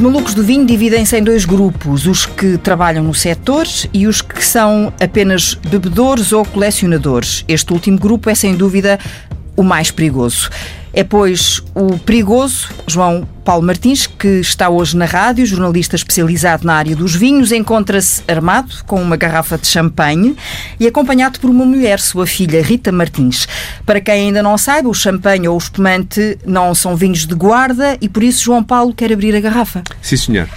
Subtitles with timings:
[0.00, 4.22] Os malucos do vinho dividem-se em dois grupos: os que trabalham no setor e os
[4.22, 7.44] que são apenas bebedores ou colecionadores.
[7.46, 8.98] Este último grupo é, sem dúvida,
[9.60, 10.48] o mais perigoso.
[10.92, 16.74] É, pois, o perigoso João Paulo Martins, que está hoje na rádio, jornalista especializado na
[16.74, 20.36] área dos vinhos, encontra-se armado com uma garrafa de champanhe
[20.80, 23.46] e acompanhado por uma mulher, sua filha Rita Martins.
[23.86, 27.96] Para quem ainda não saiba, o champanhe ou o espumante não são vinhos de guarda
[28.00, 29.82] e por isso João Paulo quer abrir a garrafa.
[30.02, 30.48] Sim, senhor.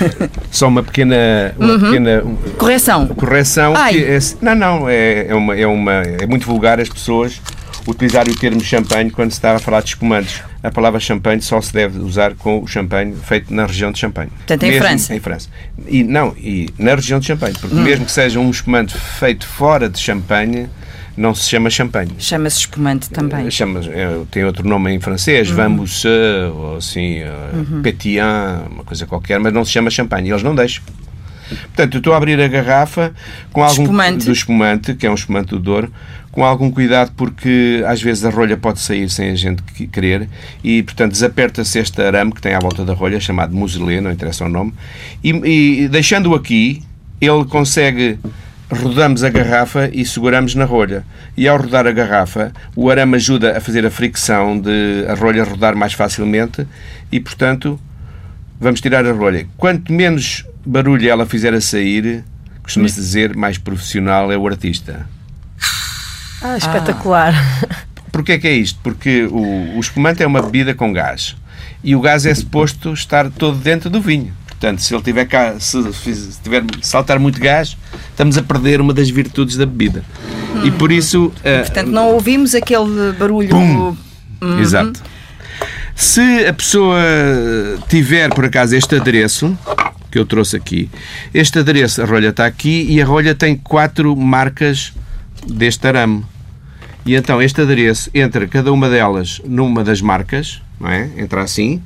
[0.52, 1.80] Só uma pequena, uma uhum.
[1.80, 2.22] pequena
[2.58, 3.06] correção.
[3.08, 3.74] Correção.
[3.74, 7.40] É, não, não, é, é, uma, é, uma, é muito vulgar as pessoas
[7.88, 10.42] utilizar o termo champanhe quando se está a falar de espumantes.
[10.62, 14.30] A palavra champanhe só se deve usar com o champanhe feito na região de Champagne.
[14.30, 15.14] Portanto, em França.
[15.14, 15.48] Em França.
[15.86, 17.54] E, não, e na região de Champagne.
[17.58, 17.82] Porque hum.
[17.82, 20.68] mesmo que seja um espumante feito fora de Champagne,
[21.16, 22.12] não se chama champanhe.
[22.18, 23.46] Chama-se espumante também.
[23.46, 25.84] Eh, chama, é, tem outro nome em francês, uhum.
[26.54, 27.82] Ou assim, eh, uhum.
[27.82, 30.30] Pétillant, uma coisa qualquer, mas não se chama champanhe.
[30.30, 30.82] Eles não deixam.
[31.48, 33.12] Portanto, eu estou a abrir a garrafa
[33.52, 34.26] com algum espumante.
[34.26, 35.92] do espumante, que é um espumante do Douro,
[36.38, 40.28] com algum cuidado porque às vezes a rolha pode sair sem a gente querer
[40.62, 44.44] e, portanto, desaperta-se este arame que tem à volta da rolha, chamado muselê, não interessa
[44.44, 44.72] o nome,
[45.24, 46.80] e, e deixando-o aqui,
[47.20, 48.20] ele consegue
[48.70, 51.04] rodamos a garrafa e seguramos na rolha.
[51.36, 55.42] E ao rodar a garrafa, o arame ajuda a fazer a fricção de a rolha
[55.42, 56.64] rodar mais facilmente
[57.10, 57.80] e, portanto,
[58.60, 59.44] vamos tirar a rolha.
[59.56, 62.22] Quanto menos barulho ela fizer a sair,
[62.62, 65.17] costuma-se dizer, mais profissional é o artista.
[66.42, 67.34] Ah, espetacular.
[67.34, 67.76] Ah.
[68.12, 68.78] Porquê é que é isto?
[68.82, 71.36] Porque o, o espumante é uma bebida com gás.
[71.84, 74.32] E o gás é suposto estar todo dentro do vinho.
[74.46, 77.76] Portanto, se ele tiver cá, se, se tiver saltar muito gás,
[78.10, 80.02] estamos a perder uma das virtudes da bebida.
[80.56, 80.66] Hum.
[80.66, 81.26] E por isso.
[81.26, 83.50] Uh, portanto, não ouvimos aquele barulho.
[83.50, 83.96] Pum.
[84.40, 84.60] Uhum.
[84.60, 85.00] Exato.
[85.94, 86.98] Se a pessoa
[87.88, 89.56] tiver, por acaso, este adereço,
[90.10, 90.90] que eu trouxe aqui,
[91.34, 94.92] este adereço, a rolha está aqui e a rolha tem quatro marcas
[95.46, 96.24] deste arame.
[97.06, 101.10] E então este adereço entra cada uma delas numa das marcas, não é?
[101.16, 101.82] Entra assim,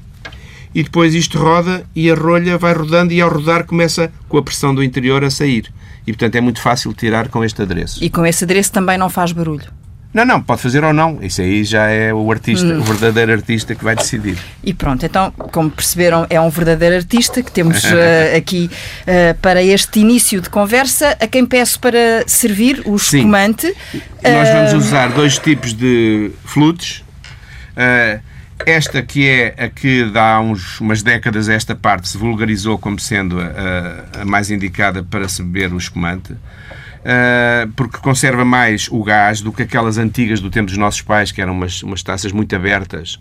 [0.75, 4.43] e depois isto roda e a rolha vai rodando e ao rodar começa com a
[4.43, 5.73] pressão do interior a sair.
[6.07, 8.03] E portanto é muito fácil tirar com este adereço.
[8.03, 9.71] E com esse adereço também não faz barulho?
[10.13, 11.19] Não, não, pode fazer ou não.
[11.23, 12.81] Isso aí já é o artista, hum.
[12.81, 14.37] o verdadeiro artista que vai decidir.
[14.63, 17.97] E pronto, então, como perceberam, é um verdadeiro artista que temos uh,
[18.37, 18.71] aqui
[19.03, 23.75] uh, para este início de conversa, a quem peço para servir o espumante.
[23.91, 24.03] Sim.
[24.23, 27.03] Nós vamos usar dois tipos de flutes.
[28.65, 33.41] esta que é a que dá uns, umas décadas esta parte se vulgarizou como sendo
[33.41, 36.37] a, a mais indicada para se beber o espumante.
[37.03, 41.33] Uh, porque conserva mais o gás do que aquelas antigas do tempo dos nossos pais,
[41.33, 43.19] que eram umas, umas taças muito abertas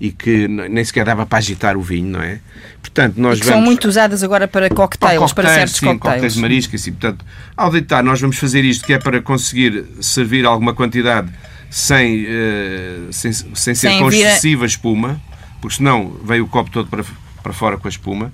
[0.00, 2.40] e que nem sequer dava para agitar o vinho, não é?
[2.80, 3.54] Portanto, nós vamos...
[3.54, 6.14] São muito usadas agora para cocktails, para, para certos sim, cocktails.
[6.14, 6.90] cocktails de marisco, assim.
[6.90, 7.24] Portanto,
[7.56, 11.30] ao deitar, nós vamos fazer isto que é para conseguir servir alguma quantidade
[11.70, 15.20] sem, uh, sem, sem, sem ser com excessiva espuma,
[15.60, 17.04] porque senão veio o copo todo para,
[17.40, 18.32] para fora com a espuma.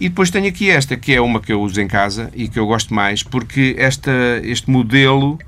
[0.00, 2.58] E depois tenho aqui esta, que é uma que eu uso em casa e que
[2.58, 4.10] eu gosto mais, porque esta,
[4.42, 5.38] este modelo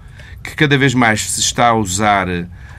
[0.43, 2.27] que cada vez mais se está a usar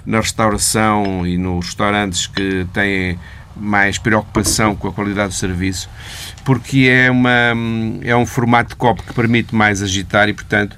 [0.06, 3.18] na restauração e nos restaurantes que têm
[3.56, 5.90] mais preocupação com a qualidade do serviço,
[6.44, 7.54] porque é, uma,
[8.04, 10.78] é um formato de copo que permite mais agitar e, portanto,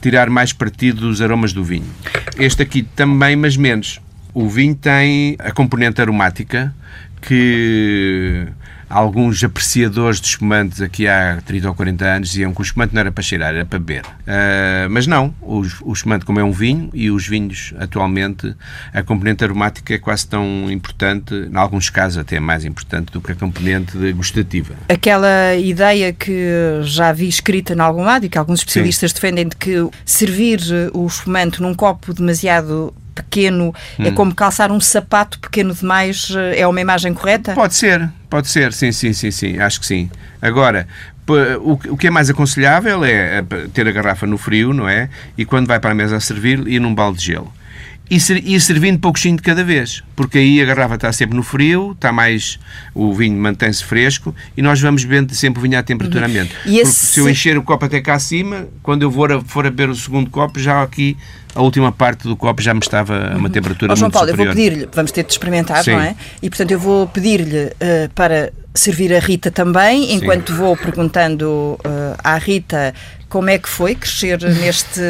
[0.00, 1.90] tirar mais partido dos aromas do vinho.
[2.38, 4.00] Este aqui também, mas menos.
[4.32, 6.74] O vinho tem a componente aromática
[7.20, 8.46] que
[8.90, 13.00] alguns apreciadores de espumantes aqui há 30 ou 40 anos diziam que o espumante não
[13.00, 14.04] era para cheirar, era para beber.
[14.04, 18.54] Uh, mas não, o, o espumante como é um vinho e os vinhos atualmente
[18.92, 23.32] a componente aromática é quase tão importante, em alguns casos até mais importante do que
[23.32, 24.74] a componente gustativa.
[24.88, 29.14] Aquela ideia que já vi escrita em algum lado e que alguns especialistas Sim.
[29.14, 30.60] defendem de que servir
[30.92, 34.06] o espumante num copo demasiado pequeno é hum.
[34.06, 37.54] é como calçar um sapato pequeno demais, é uma imagem correta?
[37.54, 40.10] Pode ser, pode ser, sim, sim, sim, sim, acho que sim.
[40.40, 40.86] Agora,
[41.60, 45.08] o que é mais aconselhável é ter a garrafa no frio, não é?
[45.38, 47.52] E quando vai para a mesa a servir, ir num balde de gelo
[48.10, 51.92] e ir servindo pouquinho de cada vez, porque aí a garrafa está sempre no frio,
[51.92, 52.58] está mais
[52.92, 56.30] o vinho mantém-se fresco e nós vamos bebendo sempre o vinho à temperatura uhum.
[56.30, 56.56] ambiente.
[56.66, 56.92] Esse...
[56.92, 59.90] se eu encher o copo até cá acima, quando eu for a, for a beber
[59.90, 61.16] o segundo copo, já aqui
[61.54, 63.52] a última parte do copo já me estava a uma uhum.
[63.52, 64.52] temperatura oh, João Paulo, superior.
[64.52, 65.92] eu vou pedir-lhe, vamos ter de experimentar, Sim.
[65.92, 66.16] não é?
[66.42, 70.58] E portanto eu vou pedir-lhe uh, para servir a Rita também, enquanto Sim.
[70.58, 72.94] vou perguntando uh, à Rita
[73.28, 75.00] como é que foi crescer neste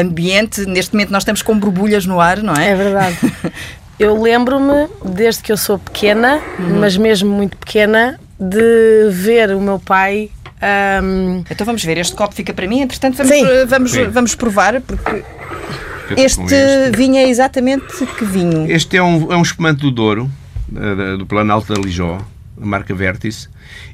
[0.00, 0.64] ambiente?
[0.66, 2.70] Neste momento nós estamos com borbulhas no ar, não é?
[2.70, 3.16] É verdade.
[3.98, 6.80] Eu lembro-me, desde que eu sou pequena, uhum.
[6.80, 10.28] mas mesmo muito pequena, de ver o meu pai.
[11.00, 11.44] Um...
[11.48, 13.44] Então vamos ver, este copo fica para mim, entretanto vamos, Sim.
[13.68, 14.08] vamos, Sim.
[14.08, 15.22] vamos provar, porque
[16.16, 18.68] este, este, vinho é exatamente que vinho?
[18.68, 20.28] Este é um, é um espumante do Douro,
[21.18, 22.18] do Planalto da Lijó,
[22.60, 23.48] a marca Vértice,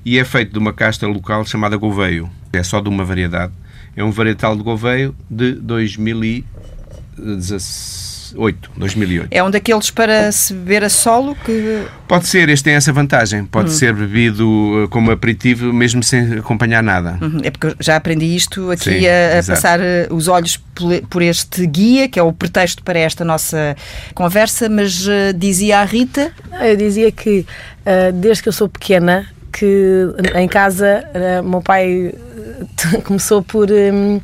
[0.04, 2.28] e é feito de uma casta local chamada Gouveio.
[2.52, 3.52] É só de uma variedade.
[3.96, 9.28] É um varietal de Gouveio de 2017 2008, 2008.
[9.30, 11.84] É um daqueles para se beber a solo que...
[12.06, 13.44] Pode ser, este tem essa vantagem.
[13.44, 13.74] Pode uhum.
[13.74, 17.18] ser bebido uh, como aperitivo mesmo sem acompanhar nada.
[17.20, 17.40] Uhum.
[17.42, 20.56] É porque eu já aprendi isto aqui Sim, a, a passar uh, os olhos
[21.10, 23.76] por este guia, que é o pretexto para esta nossa
[24.14, 26.32] conversa, mas uh, dizia a Rita...
[26.60, 27.46] Eu dizia que
[27.86, 32.14] uh, desde que eu sou pequena que em casa uh, meu pai
[33.04, 34.20] começou por um,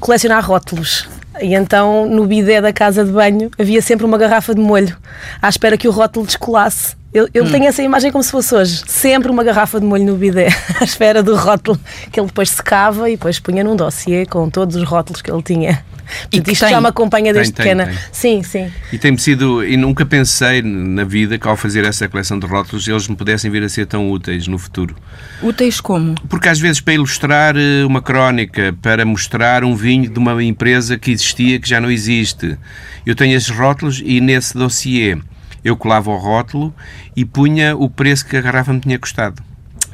[0.00, 1.08] colecionar rótulos
[1.40, 4.96] e então no bidé da casa de banho havia sempre uma garrafa de molho
[5.40, 6.96] à espera que o rótulo descolasse.
[7.14, 7.50] Ele, ele hum.
[7.52, 8.82] tem essa imagem como se fosse hoje.
[8.88, 10.48] Sempre uma garrafa de molho no bidé,
[10.80, 11.78] à espera do rótulo,
[12.10, 15.42] que ele depois secava e depois punha num dossiê com todos os rótulos que ele
[15.42, 15.84] tinha.
[16.30, 16.70] E que isto tem.
[16.70, 17.86] já me acompanha desde tem, pequena.
[17.86, 18.04] Tem, tem.
[18.12, 18.72] Sim, sim.
[18.92, 22.86] E tem sido, e nunca pensei na vida que ao fazer essa coleção de rótulos
[22.88, 24.96] eles me pudessem vir a ser tão úteis no futuro.
[25.40, 26.16] Úteis como?
[26.28, 30.98] Porque às vezes para ilustrar eh, uma crónica, para mostrar um vinho de uma empresa
[30.98, 32.58] que existia que já não existe.
[33.06, 35.16] Eu tenho esses rótulos e nesse dossiê
[35.64, 36.74] eu colava o rótulo
[37.16, 39.42] e punha o preço que a garrafa me tinha custado.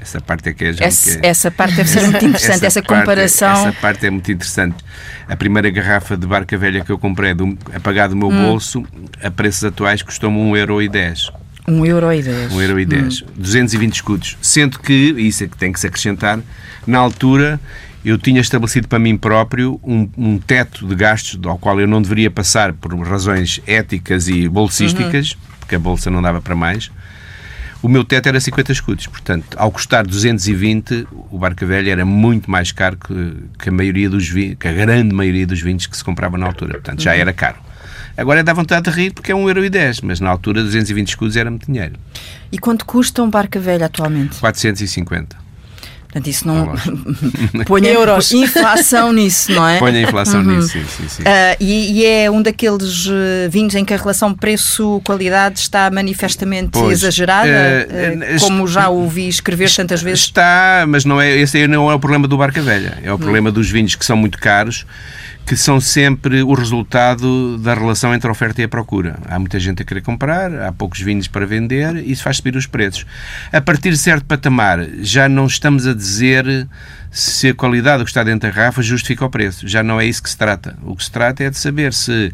[0.01, 1.29] Essa parte é que é, essa, que é...
[1.29, 3.53] essa parte deve ser muito interessante, essa, essa comparação.
[3.53, 4.77] Parte, essa parte é muito interessante.
[5.29, 8.47] A primeira garrafa de barca velha que eu comprei, do, a pagar do meu hum.
[8.47, 8.85] bolso,
[9.23, 11.33] a preços atuais, custou-me 1,10€.
[11.69, 12.53] 1 euro e 10.
[12.53, 13.23] 1 euro e 10.
[13.23, 13.27] Hum.
[13.37, 14.39] 220 escudos.
[14.41, 16.41] Sendo que, isso é que tem que se acrescentar,
[16.87, 17.61] na altura
[18.05, 22.01] eu tinha estabelecido para mim próprio um, um teto de gastos ao qual eu não
[22.01, 25.50] deveria passar por razões éticas e bolsísticas, uhum.
[25.71, 26.91] Porque a bolsa não dava para mais
[27.83, 29.07] o meu teto era 50 escudos.
[29.07, 34.11] Portanto, ao custar 220, o Barca Velha era muito mais caro que, que a maioria
[34.11, 36.73] dos vinhos, que a grande maioria dos vinhos que se comprava na altura.
[36.75, 37.57] Portanto, já era caro.
[38.19, 41.65] Agora dá vontade de rir porque é 1,10€, mas na altura 220 escudos era muito
[41.65, 41.95] dinheiro.
[42.53, 44.39] E quanto custa um Barca Velha atualmente?
[44.41, 45.35] 450.
[46.11, 46.75] Portanto, isso não.
[47.67, 48.33] Ponha euros.
[48.33, 49.79] inflação nisso, não é?
[49.79, 50.57] Ponha inflação uhum.
[50.57, 51.09] nisso, sim, sim.
[51.09, 51.23] sim.
[51.23, 56.71] Uh, e, e, é um daqueles uh, vinhos em que a relação preço-qualidade está manifestamente
[56.73, 60.25] pois, exagerada, uh, como já ouvi escrever tantas vezes.
[60.25, 62.99] Está, mas não é, esse não é o problema do Barca Velha.
[63.05, 63.19] É o uhum.
[63.19, 64.85] problema dos vinhos que são muito caros
[65.51, 69.19] que são sempre o resultado da relação entre a oferta e a procura.
[69.29, 72.55] Há muita gente a querer comprar, há poucos vinhos para vender e isso faz subir
[72.55, 73.05] os preços.
[73.53, 76.69] A partir de certo patamar, já não estamos a dizer
[77.11, 79.67] se a qualidade do que está dentro da garrafa justifica o preço.
[79.67, 80.79] Já não é isso que se trata.
[80.85, 82.33] O que se trata é de saber se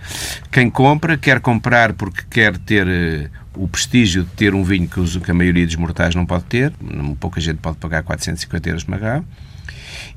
[0.53, 4.87] quem compra quer comprar porque quer ter eh, o prestígio de ter um vinho
[5.25, 6.71] que a maioria dos mortais não pode ter,
[7.19, 9.25] pouca gente pode pagar 450 euros uma garrafa,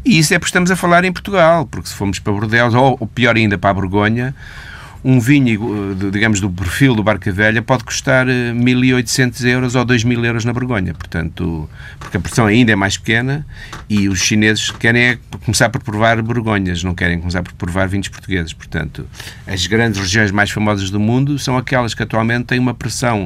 [0.05, 3.07] e isso é porque estamos a falar em Portugal, porque se formos para Bordeaux, ou
[3.07, 4.35] pior ainda para a Borgonha,
[5.03, 10.25] um vinho, digamos, do perfil do Barca Velha pode custar 1.800 eh, euros ou 2.000
[10.25, 10.93] euros na Borgonha.
[10.93, 13.45] Portanto, porque a pressão ainda é mais pequena
[13.89, 18.09] e os chineses querem é começar por provar Borgonhas, não querem começar por provar vinhos
[18.09, 18.51] portugueses.
[18.51, 19.07] Portanto,
[19.47, 23.25] as grandes regiões mais famosas do mundo são aquelas que atualmente têm uma pressão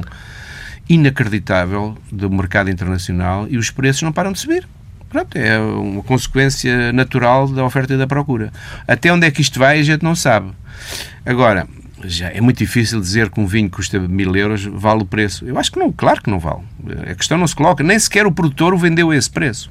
[0.88, 4.68] inacreditável do mercado internacional e os preços não param de subir.
[5.08, 8.52] Pronto, é uma consequência natural da oferta e da procura.
[8.86, 10.50] Até onde é que isto vai, a gente não sabe.
[11.24, 11.68] Agora,
[12.04, 15.44] já é muito difícil dizer que um vinho que custa mil euros vale o preço.
[15.44, 16.62] Eu acho que não, claro que não vale.
[17.10, 19.70] A questão não se coloca, nem sequer o produtor o vendeu a esse preço.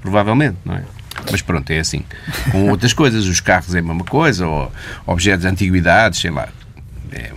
[0.00, 0.82] Provavelmente, não é?
[1.30, 2.04] Mas pronto, é assim.
[2.50, 4.70] Com outras coisas, os carros é a mesma coisa, ou
[5.06, 6.48] objetos de antiguidades, sei lá.
[7.10, 7.30] É,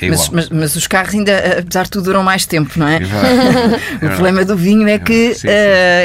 [0.00, 3.00] é mas, mas, mas, os carros ainda, apesar de tudo, duram mais tempo, não é?
[4.00, 5.48] é o problema do vinho é que sim, sim.
[5.48, 5.50] Uh,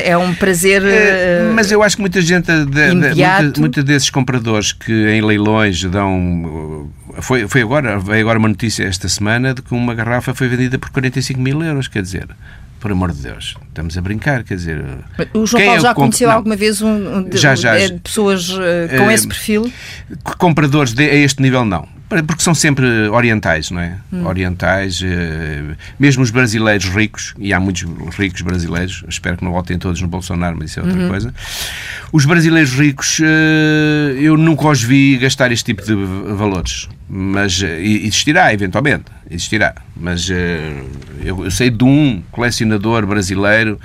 [0.04, 0.82] é um prazer.
[0.82, 6.90] Uh, mas eu acho que muita gente, de, muita, desses compradores que em leilões dão.
[7.22, 10.78] Foi, foi agora, veio agora uma notícia esta semana de que uma garrafa foi vendida
[10.78, 12.28] por 45 mil euros, quer dizer
[12.80, 14.84] por amor de Deus, estamos a brincar, quer dizer...
[15.34, 16.36] O João Paulo é já conheceu não.
[16.36, 18.52] alguma vez um, de, já, já, de pessoas
[18.98, 19.72] com esse perfil?
[20.38, 21.88] Compradores de, a este nível, não
[22.22, 23.98] porque são sempre orientais, não é?
[24.12, 24.26] Hum.
[24.26, 27.84] Orientais, eh, mesmo os brasileiros ricos, e há muitos
[28.18, 31.10] ricos brasileiros, espero que não votem todos no Bolsonaro, mas isso é outra uhum.
[31.10, 31.34] coisa.
[32.12, 35.96] Os brasileiros ricos, eh, eu nunca os vi gastar este tipo de
[36.36, 39.74] valores, mas eh, existirá, eventualmente, existirá.
[39.96, 40.30] Mas
[41.24, 43.80] eu, eu sei de um colecionador brasileiro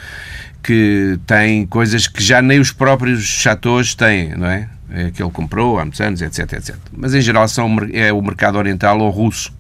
[0.63, 4.69] que tem coisas que já nem os próprios chateaus têm, não é?
[4.91, 6.77] É, que ele comprou há muitos anos, etc, etc.
[6.97, 9.53] Mas em geral são, é o mercado oriental ou russo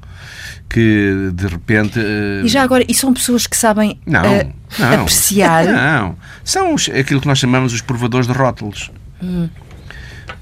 [0.69, 1.99] que de repente.
[1.99, 2.45] Uh...
[2.45, 5.65] E já agora, e são pessoas que sabem não, uh, não, apreciar?
[5.65, 8.91] Não, são os, aquilo que nós chamamos os provadores de rótulos.
[9.23, 9.49] Hum.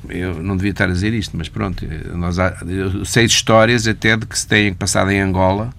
[0.08, 4.16] Eu não devia estar a dizer isto, mas pronto, nós há, eu sei histórias até
[4.16, 5.70] de que se têm passado em Angola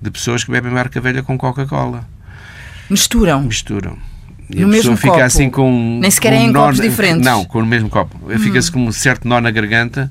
[0.00, 2.06] de pessoas que bebem marca velha com Coca-Cola.
[2.88, 3.42] Misturam?
[3.42, 3.98] Misturam.
[4.50, 5.24] E no a pessoa fica copo.
[5.24, 5.98] assim com.
[6.00, 7.24] Nem sequer é em copos diferentes.
[7.24, 8.16] Não, com o mesmo copo.
[8.26, 8.38] Hum.
[8.38, 10.10] Fica-se com um certo nó na garganta,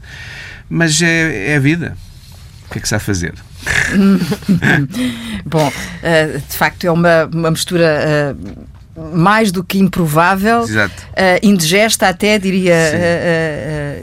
[0.69, 1.97] mas é, é a vida.
[2.67, 3.33] O que é que se há a fazer?
[5.45, 8.35] Bom, uh, de facto é uma, uma mistura.
[8.35, 8.77] Uh,
[9.13, 10.67] mais do que improvável, uh,
[11.43, 12.73] indigesta até, diria,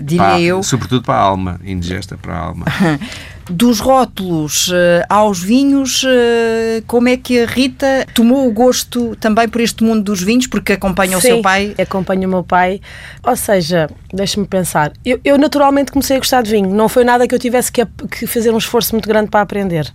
[0.01, 0.63] diria eu.
[0.63, 2.65] Sobretudo para a alma, indigesta para a alma.
[3.51, 9.47] Dos rótulos uh, aos vinhos, uh, como é que a Rita tomou o gosto também
[9.47, 11.75] por este mundo dos vinhos, porque acompanha Sim, o seu pai?
[11.79, 12.81] acompanha o meu pai.
[13.23, 17.29] Ou seja, deixa-me pensar, eu, eu, naturalmente comecei a gostar de vinho, não foi nada
[17.29, 19.93] que eu tivesse que, que, fazer um esforço muito grande para aprender.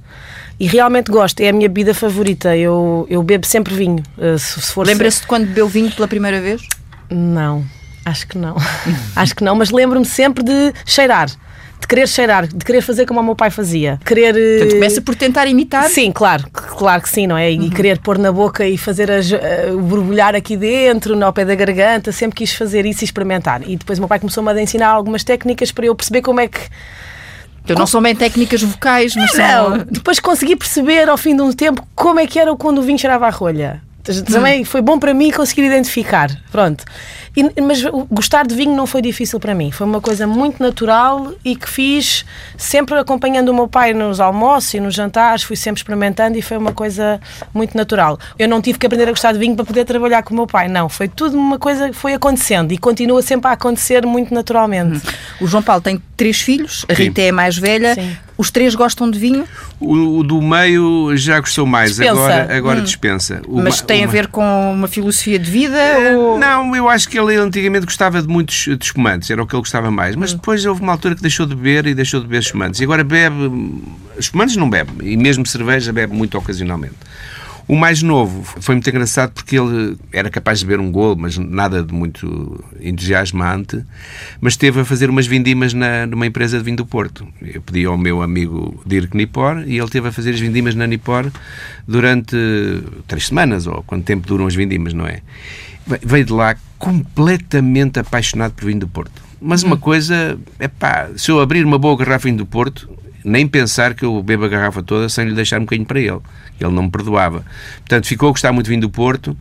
[0.60, 4.04] E realmente gosto, é a minha bebida favorita, eu, eu bebo sempre vinho.
[4.16, 6.62] Uh, se, se Lembra-se de quando bebeu vinho pela primeira vez?
[7.10, 7.66] Não,
[8.06, 8.56] acho que não.
[9.16, 11.30] acho que não, mas lembro-me sempre de cheirar
[11.80, 14.00] de querer cheirar, de querer fazer como o meu pai fazia.
[14.06, 14.34] Querer.
[14.34, 15.90] Portanto, começa por tentar imitar.
[15.90, 17.52] Sim, claro, claro que sim, não é?
[17.52, 17.70] E uhum.
[17.70, 22.12] querer pôr na boca e fazer as, uh, borbulhar aqui dentro, no pé da garganta,
[22.12, 23.62] sempre quis fazer isso e experimentar.
[23.68, 26.48] E depois o meu pai começou-me a ensinar algumas técnicas para eu perceber como é
[26.48, 26.60] que.
[27.68, 29.78] Eu não são bem técnicas vocais, mas não.
[29.78, 29.78] São...
[29.90, 32.98] Depois consegui perceber ao fim de um tempo como é que era quando o vinho
[32.98, 33.82] cheirava a rolha.
[34.32, 36.30] Também foi bom para mim conseguir identificar.
[36.52, 36.84] Pronto.
[37.36, 39.72] E, mas gostar de vinho não foi difícil para mim.
[39.72, 42.26] Foi uma coisa muito natural e que fiz
[42.58, 45.44] sempre acompanhando o meu pai nos almoços e nos jantares.
[45.44, 47.20] Fui sempre experimentando e foi uma coisa
[47.54, 48.18] muito natural.
[48.38, 50.48] Eu não tive que aprender a gostar de vinho para poder trabalhar com o meu
[50.48, 50.68] pai.
[50.68, 50.90] Não.
[50.90, 54.98] Foi tudo uma coisa que foi acontecendo e continua sempre a acontecer muito naturalmente.
[54.98, 55.12] Hum.
[55.42, 56.86] O João Paulo tem três filhos.
[56.90, 57.28] A Rita Sim.
[57.28, 57.96] é a mais velha.
[57.96, 58.18] Sim.
[58.40, 59.44] Os três gostam de vinho?
[59.82, 62.12] O, o do meio já gostou mais, dispensa.
[62.12, 62.84] agora, agora hum.
[62.86, 63.42] dispensa.
[63.46, 64.08] O Mas tem uma...
[64.08, 65.78] a ver com uma filosofia de vida?
[66.16, 66.40] Ou...
[66.40, 69.62] Não, eu acho que ele antigamente gostava de muitos de espumantes, era o que ele
[69.62, 70.16] gostava mais.
[70.16, 70.38] Mas hum.
[70.38, 72.80] depois houve uma altura que deixou de beber e deixou de beber espumantes.
[72.80, 73.84] E agora bebe.
[74.18, 76.96] Espumantes não bebe, e mesmo cerveja bebe muito ocasionalmente.
[77.70, 81.38] O mais novo foi muito engraçado porque ele era capaz de ver um gol, mas
[81.38, 83.86] nada de muito entusiasmante,
[84.42, 87.28] mas esteve a fazer umas vindimas na, numa empresa de vinho do Porto.
[87.40, 90.88] Eu pedi ao meu amigo Dirk Nipor e ele esteve a fazer as vindimas na
[90.88, 91.32] Nipor
[91.88, 92.36] durante
[93.08, 95.22] três semanas, ou quanto tempo duram as vindimas, não é?
[96.04, 99.22] Veio de lá completamente apaixonado por vinho do Porto.
[99.40, 99.80] Mas uma hum.
[99.80, 102.90] coisa, é pá, se eu abrir uma boa garrafa de vinho do Porto,
[103.24, 106.20] nem pensar que eu bebo a garrafa toda sem lhe deixar um bocadinho para ele.
[106.60, 107.44] Ele não me perdoava.
[107.78, 109.36] Portanto, ficou a gostar muito de vinho do Porto.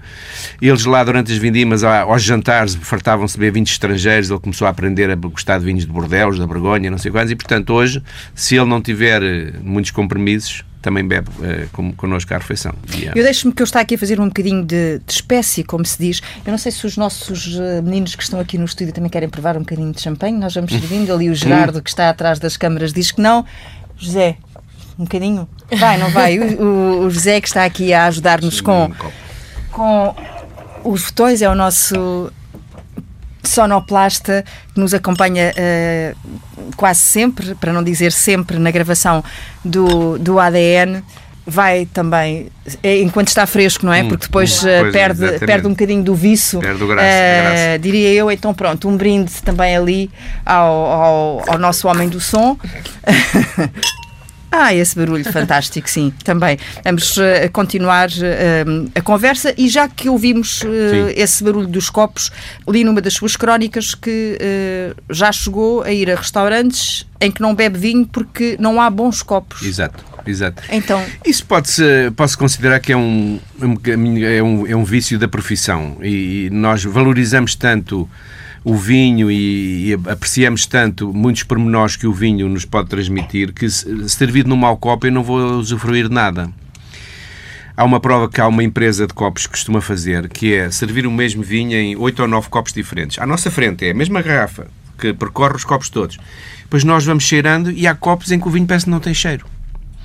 [0.61, 4.31] Eles lá, durante as vindimas, aos jantares, fartavam-se de beber vinhos estrangeiros.
[4.31, 7.31] Ele começou a aprender a gostar de vinhos de Bordeaux, da Borgonha, não sei quantos.
[7.31, 8.03] E, portanto, hoje,
[8.35, 12.73] se ele não tiver eh, muitos compromissos, também bebe uh, connosco à refeição.
[13.15, 15.99] Eu deixo-me que eu estou aqui a fazer um bocadinho de, de, espécie, como se
[15.99, 16.23] diz.
[16.47, 19.29] Eu não sei se os nossos uh, meninos que estão aqui no estúdio também querem
[19.29, 20.39] provar um bocadinho de champanhe.
[20.39, 21.13] Nós vamos servindo.
[21.13, 23.45] Ali o Gerardo, que está atrás das câmaras, diz que não.
[23.97, 24.37] José,
[24.99, 25.49] um bocadinho?
[25.79, 26.39] Vai, não vai?
[26.39, 28.91] O, o José que está aqui a ajudar-nos com,
[29.71, 30.15] com
[30.85, 32.33] os botões, é o nosso
[33.43, 39.23] sonoplasta que nos acompanha uh, quase sempre, para não dizer sempre, na gravação
[39.65, 41.03] do, do ADN.
[41.51, 42.49] Vai também,
[42.83, 44.03] é, enquanto está fresco, não é?
[44.03, 46.59] Hum, Porque depois uh, perde, perde um bocadinho do viço.
[46.59, 47.79] Perde o graça, uh, graça.
[47.79, 50.11] Diria eu, então pronto, um brinde também ali
[50.45, 52.59] ao, ao, ao nosso homem do som.
[54.51, 56.59] Ah, esse barulho fantástico, sim, também.
[56.83, 60.67] Vamos uh, continuar uh, a conversa e já que ouvimos uh,
[61.15, 62.33] esse barulho dos copos,
[62.67, 64.39] li numa das suas crónicas que
[65.11, 69.23] já chegou a ir a restaurantes em que não bebe vinho porque não há bons
[69.23, 69.63] copos.
[69.63, 70.05] Exato.
[70.27, 70.63] Exato.
[70.71, 75.97] Então, Isso pode-se pode considerar que é um, é, um, é um vício da profissão
[76.03, 78.09] e nós valorizamos tanto
[78.69, 83.67] o vinho e, e, apreciamos tanto muitos pormenores que o vinho nos pode transmitir que,
[83.71, 86.51] servido num mau copo, eu não vou usufruir de nada.
[87.75, 91.07] Há uma prova que há uma empresa de copos que costuma fazer, que é servir
[91.07, 93.19] o mesmo vinho em oito ou nove copos diferentes.
[93.19, 94.67] À nossa frente é a mesma garrafa
[94.99, 96.19] que percorre os copos todos.
[96.65, 99.15] Depois nós vamos cheirando e há copos em que o vinho parece que não tem
[99.15, 99.47] cheiro.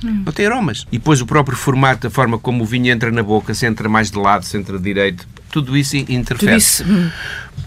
[0.06, 0.24] Hum.
[0.26, 0.88] Não tem aromas.
[0.90, 3.90] E depois o próprio formato, a forma como o vinho entra na boca, se entra
[3.90, 6.40] mais de lado, se entra de direito, tudo isso interfere.
[6.40, 6.84] Tudo isso.
[6.84, 7.10] Hum.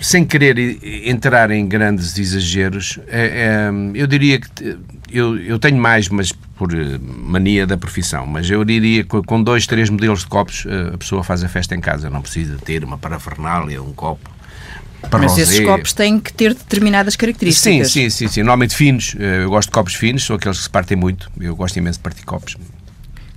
[0.00, 0.58] Sem querer
[1.08, 4.76] entrar em grandes exageros, é, é, eu diria que
[5.10, 9.40] eu, eu tenho mais, mas por eh, mania da profissão, mas eu diria que com
[9.40, 12.56] dois, três modelos de copos eh, a pessoa faz a festa em casa, não precisa
[12.56, 14.28] ter uma parafernália, um copo.
[15.12, 15.42] Mas rosé.
[15.42, 17.92] esses copos têm que ter determinadas características.
[17.92, 18.40] Sim, sim, sim, sim.
[18.40, 19.14] Normalmente finos.
[19.16, 21.30] Eh, eu gosto de copos finos, são aqueles que se partem muito.
[21.40, 22.56] Eu gosto imenso de partir copos.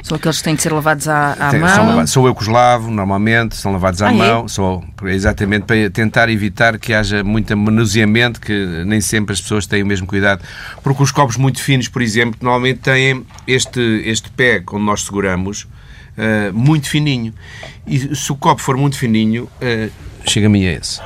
[0.02, 1.70] São aqueles que têm que ser lavados à, à Tem- mão.
[1.76, 4.16] são lava- sou eu que os lavo, normalmente, são lavados à Ah, é?
[4.16, 4.48] mão.
[4.48, 9.84] Sou, exatamente para tentar evitar que haja muito manuseamento, que nem sempre as pessoas têm
[9.84, 10.42] o mesmo cuidado.
[10.82, 15.68] Porque os copos muito finos, por exemplo, normalmente têm este, este pé onde nós seguramos
[16.18, 17.34] eh, muito fininho.
[17.86, 19.90] E se o copo for muito fininho, eh,
[20.26, 21.00] chega-me a esse.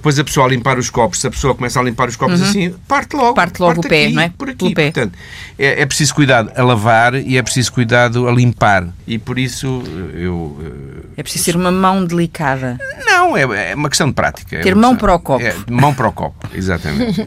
[0.00, 2.40] Depois a pessoa a limpar os copos, se a pessoa começa a limpar os copos
[2.40, 3.28] assim, parte logo.
[3.28, 3.34] Uhum.
[3.34, 4.30] Parte logo o pé, aqui, não é?
[4.30, 4.74] Por aqui.
[4.74, 4.90] Pé.
[4.90, 5.12] Portanto,
[5.58, 8.88] é, é preciso cuidado a lavar e é preciso cuidado a limpar.
[9.06, 9.82] E por isso
[10.14, 10.58] eu.
[10.64, 12.78] eh, É preciso ser uma mão delicada.
[13.04, 14.56] Não, é, é uma questão de prática.
[14.56, 15.44] É Ter uma mão questão- para o copo.
[15.44, 17.26] É, mão para o copo, exatamente.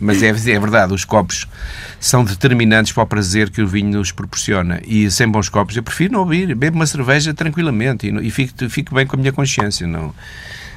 [0.00, 1.48] Mas é, é verdade, os copos
[1.98, 4.80] são determinantes para o prazer que o vinho nos proporciona.
[4.86, 6.54] E sem bons copos, eu prefiro não beber.
[6.54, 9.88] Bebo uma cerveja tranquilamente e, e fico, fico bem com a minha consciência.
[9.88, 10.14] Não,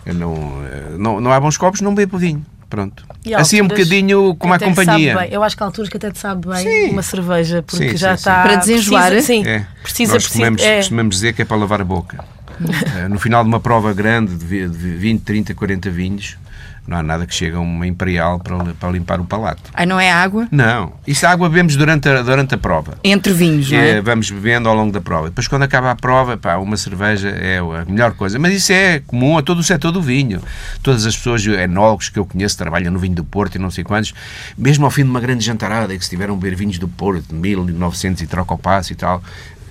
[0.05, 0.33] eu não,
[0.65, 2.45] eh, não, não há bons copos, não bebo vinho.
[2.69, 3.05] Pronto.
[3.23, 5.15] E Assim um bocadinho como a companhia.
[5.17, 5.29] bem.
[5.31, 6.57] Eu acho que há alturas que até te sabe bem
[6.87, 6.91] Sim.
[6.91, 8.29] uma cerveja, porque Sim, já sim, sim.
[8.29, 8.41] está.
[8.43, 9.65] Para desenjoar, Precisa, sim, É.
[9.81, 10.39] precisa, Nós precisa.
[10.45, 10.77] costumamos, é.
[10.77, 12.23] costumamos dizer que é para lavar a boca.
[12.97, 16.37] Eh, no final de uma prova grande de 20, 30, 40 vinhos,
[16.87, 19.61] não há nada que chegue a uma imperial para, para limpar o palato.
[19.73, 20.47] Ai, não é água?
[20.51, 20.93] Não.
[21.07, 22.97] Isso a água bebemos durante a, durante a prova.
[23.03, 24.01] Entre vinhos, não É, é?
[24.01, 25.29] vamos bebendo ao longo da prova.
[25.29, 28.37] Depois, quando acaba a prova, pá, uma cerveja é a melhor coisa.
[28.37, 30.41] Mas isso é comum a todo o setor do vinho.
[30.83, 33.83] Todas as pessoas, enólogos que eu conheço, trabalham no vinho do Porto e não sei
[33.83, 34.13] quantos,
[34.57, 37.23] mesmo ao fim de uma grande jantarada, que se tiveram a beber vinhos do Porto,
[37.29, 39.23] de 1900 e troca ao passo e tal,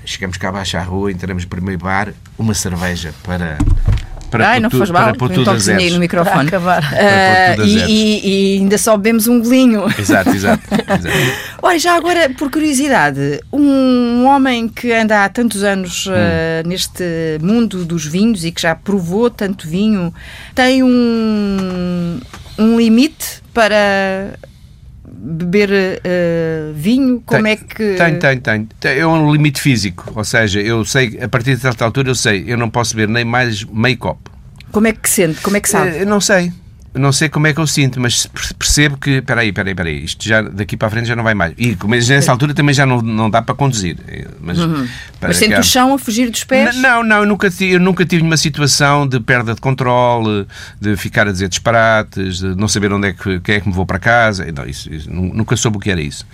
[0.05, 3.59] chegamos cá abaixo à rua, entramos no primeiro bar, uma cerveja para.
[4.31, 5.05] Para Ai, não tu- faz mal.
[5.05, 5.93] para pôr um tudo a zeros.
[5.93, 6.51] no microfone.
[6.51, 6.95] Para acabar.
[6.95, 9.85] A e, e- e ainda só bebemos um golinho.
[9.99, 10.63] Exato, exato.
[10.75, 11.17] exato.
[11.63, 16.69] Olha, já agora, por curiosidade, um homem que anda há tantos anos Hum.
[16.69, 17.05] neste
[17.41, 20.13] mundo dos vinhos e que já provou tanto vinho,
[20.55, 22.21] tem um,
[22.59, 24.35] um limite para
[25.25, 25.71] beber
[26.05, 27.23] ah, vinho?
[27.25, 27.95] Como Tem- é que.
[27.97, 28.69] Tenho, tenho.
[28.79, 30.13] Tem- É um limite físico.
[30.15, 33.13] Ou seja, eu sei, a partir de certa altura, eu sei, eu não posso beber
[33.13, 34.31] nem mais meio copo.
[34.71, 35.41] Como é que sente?
[35.41, 35.91] Como é que sabe?
[35.97, 36.53] Eh, Eu não sei.
[36.95, 39.73] Não sei como é que eu sinto, mas per- percebo que, espera aí, espera aí,
[39.73, 41.53] espera aí, isto já, daqui para a frente já não vai mais.
[41.59, 43.97] E mas nessa altura também já não, não dá para conduzir.
[44.07, 44.87] Eh, Mas, Uhum.
[45.21, 46.77] Mas sente o chão a fugir dos pés?
[46.77, 50.47] Não, não, eu nunca, eu nunca tive uma situação de perda de controle,
[50.81, 53.75] de ficar a dizer disparates, de não saber onde é que, quem é que me
[53.75, 54.47] vou para casa.
[54.53, 56.25] Não, isso, isso, nu- nunca soube o que era isso.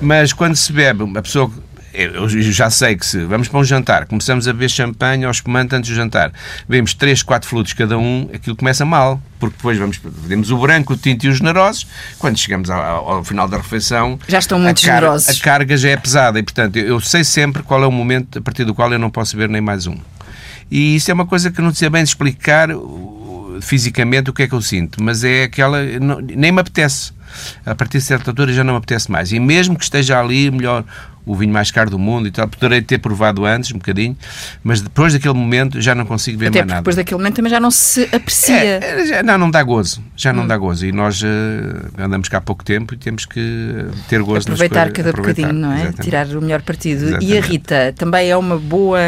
[0.00, 1.50] Mas quando se bebe, a pessoa.
[1.92, 5.74] Eu já sei que se vamos para um jantar, começamos a beber champanhe ao espumante
[5.74, 6.32] antes do jantar,
[6.68, 10.92] bebemos 3, 4 flutos cada um, aquilo começa mal, porque depois vamos, bebemos o branco,
[10.92, 11.86] o tinto e os generosos,
[12.18, 15.28] quando chegamos ao, ao- final da refeição, Já estão a muito car- generosos.
[15.40, 18.38] A carga já é pesada e, portanto, eu, eu sei sempre qual é o momento
[18.38, 19.96] a partir do qual eu não posso beber nem mais um.
[20.70, 22.68] E isso é uma coisa que não sei bem explicar
[23.60, 25.82] fisicamente o que é que eu sinto, mas é aquela.
[26.00, 27.12] não- nem me apetece.
[27.64, 29.30] A partir de certa altura já não me apetece mais.
[29.32, 30.84] E mesmo que esteja ali, melhor,
[31.26, 34.16] o vinho mais caro do mundo e tal, poderei ter provado antes, um bocadinho,
[34.64, 36.80] mas depois daquele momento já não consigo ver Até mais porque nada.
[36.82, 38.56] depois daquele momento também já não se aprecia.
[38.56, 40.02] É, é, já- não, não dá gozo.
[40.16, 40.36] Já Hum.
[40.36, 40.86] não dá gozo.
[40.86, 44.90] E nós eh, andamos cá há pouco tempo e temos que eh, ter gozo Aproveitar
[44.92, 45.74] cada Aproveitar, bocadinho, não é?
[45.82, 46.02] exatamente.
[46.02, 47.02] Tirar o melhor partido.
[47.04, 47.40] E a Exatamente.
[47.48, 48.98] Rita também é uma boa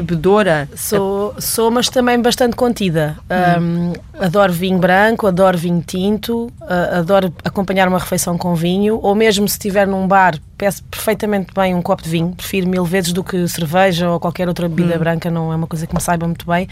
[0.00, 0.68] bebedora.
[0.76, 3.16] Sou, sou, mas também bastante contida.
[3.58, 3.92] Hum.
[3.92, 3.92] Um,
[4.24, 9.46] adoro vinho branco, adoro vinho tinto, uh, adoro acompanhar uma refeição com vinho, ou mesmo
[9.48, 12.32] se estiver num bar, peço perfeitamente bem um copo de vinho.
[12.36, 14.98] Prefiro mil vezes do que cerveja ou qualquer outra bebida Hum.
[14.98, 16.68] branca, não é uma coisa que me saiba muito bem.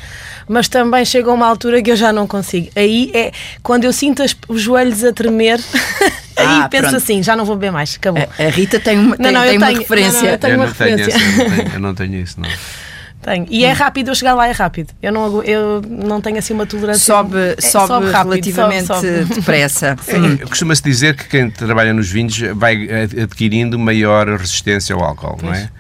[0.48, 2.70] Mas também chega a uma altura que eu já não consigo.
[2.74, 3.30] Aí é
[3.62, 5.58] quando eu sinto as- os joelhos a tremer,
[6.36, 6.96] aí Ah, penso pronto.
[6.96, 8.22] assim: já não vou beber mais, acabou.
[8.38, 10.22] A, a Rita tem uma, tem, Não, não, tem eu uma tenho- referência.
[10.22, 11.16] não, eu tenho eu uma não tenho referência.
[11.18, 12.48] esse, eu, não tenho, eu não tenho isso, não.
[13.24, 13.46] Tenho.
[13.48, 14.92] E é rápido, eu chegar lá é rápido.
[15.02, 17.04] Eu não, eu não tenho assim uma tolerância.
[17.14, 19.34] Sobe, É, sobe, rápido, relativamente sobe, sobe.
[19.34, 19.96] depressa.
[20.42, 25.38] É, Costuma-se dizer que quem trabalha nos vinhos vai ad- adquirindo maior resistência ao álcool,
[25.42, 25.70] não é?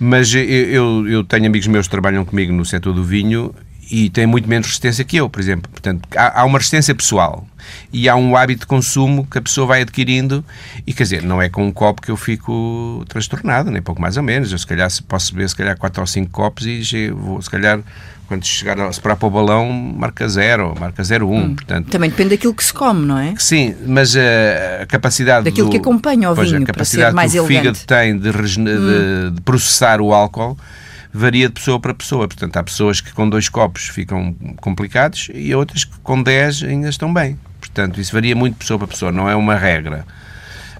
[0.00, 3.54] Mas eu, eu, eu tenho amigos meus que trabalham comigo no setor do vinho
[3.90, 5.70] e têm muito menos resistência que eu, por exemplo.
[5.70, 7.46] Portanto, há, há uma resistência pessoal
[7.92, 10.44] e há um hábito de consumo que a pessoa vai adquirindo
[10.86, 14.16] e, quer dizer, não é com um copo que eu fico transtornado, nem pouco mais
[14.16, 14.52] ou menos.
[14.52, 17.80] Eu, se calhar, posso beber, se calhar, 4 ou 5 copos e vou, se calhar,
[18.28, 21.22] quando chegar a separar para o balão, marca 0, marca 0,1.
[21.24, 23.34] Um, portanto, Também depende daquilo que se come, não é?
[23.38, 27.16] Sim, mas a, a capacidade Daquilo do- que acompanha o pois, vinho, a para capacidade
[27.16, 27.82] que o fígado elegante.
[27.82, 27.86] Hum.
[27.86, 30.56] tem de, de- de processar o álcool
[31.12, 32.26] varia de pessoa para pessoa.
[32.26, 36.88] Portanto, há pessoas que com dois copos ficam complicados e outras que com 10 ainda
[36.88, 37.38] estão bem.
[37.58, 40.04] Portanto, isso varia muito de pessoa para pessoa, não é uma regra.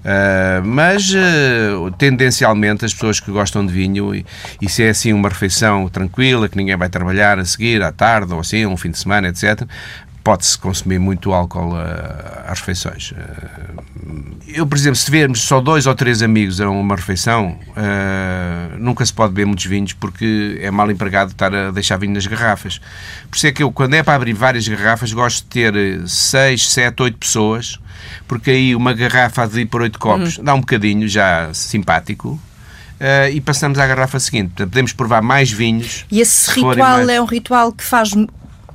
[0.00, 4.24] Uh, mas uh, tendencialmente as pessoas que gostam de vinho e,
[4.58, 8.32] e se é assim uma refeição tranquila que ninguém vai trabalhar a seguir à tarde
[8.32, 9.68] ou assim um fim de semana etc
[10.22, 11.74] pode-se consumir muito álcool
[12.46, 13.12] às refeições.
[14.46, 17.58] Eu, por exemplo, se tivermos só dois ou três amigos a uma refeição,
[18.78, 22.26] nunca se pode beber muitos vinhos porque é mal empregado estar a deixar vinho nas
[22.26, 22.80] garrafas.
[23.30, 25.74] Por isso é que eu, quando é para abrir várias garrafas, gosto de ter
[26.06, 27.78] seis, sete, oito pessoas,
[28.26, 30.44] porque aí uma garrafa de por oito copos uhum.
[30.44, 32.40] dá um bocadinho já simpático
[33.00, 34.48] uh, e passamos à garrafa seguinte.
[34.48, 36.04] Portanto, podemos provar mais vinhos.
[36.10, 37.08] E esse ritual mais...
[37.08, 38.12] é um ritual que faz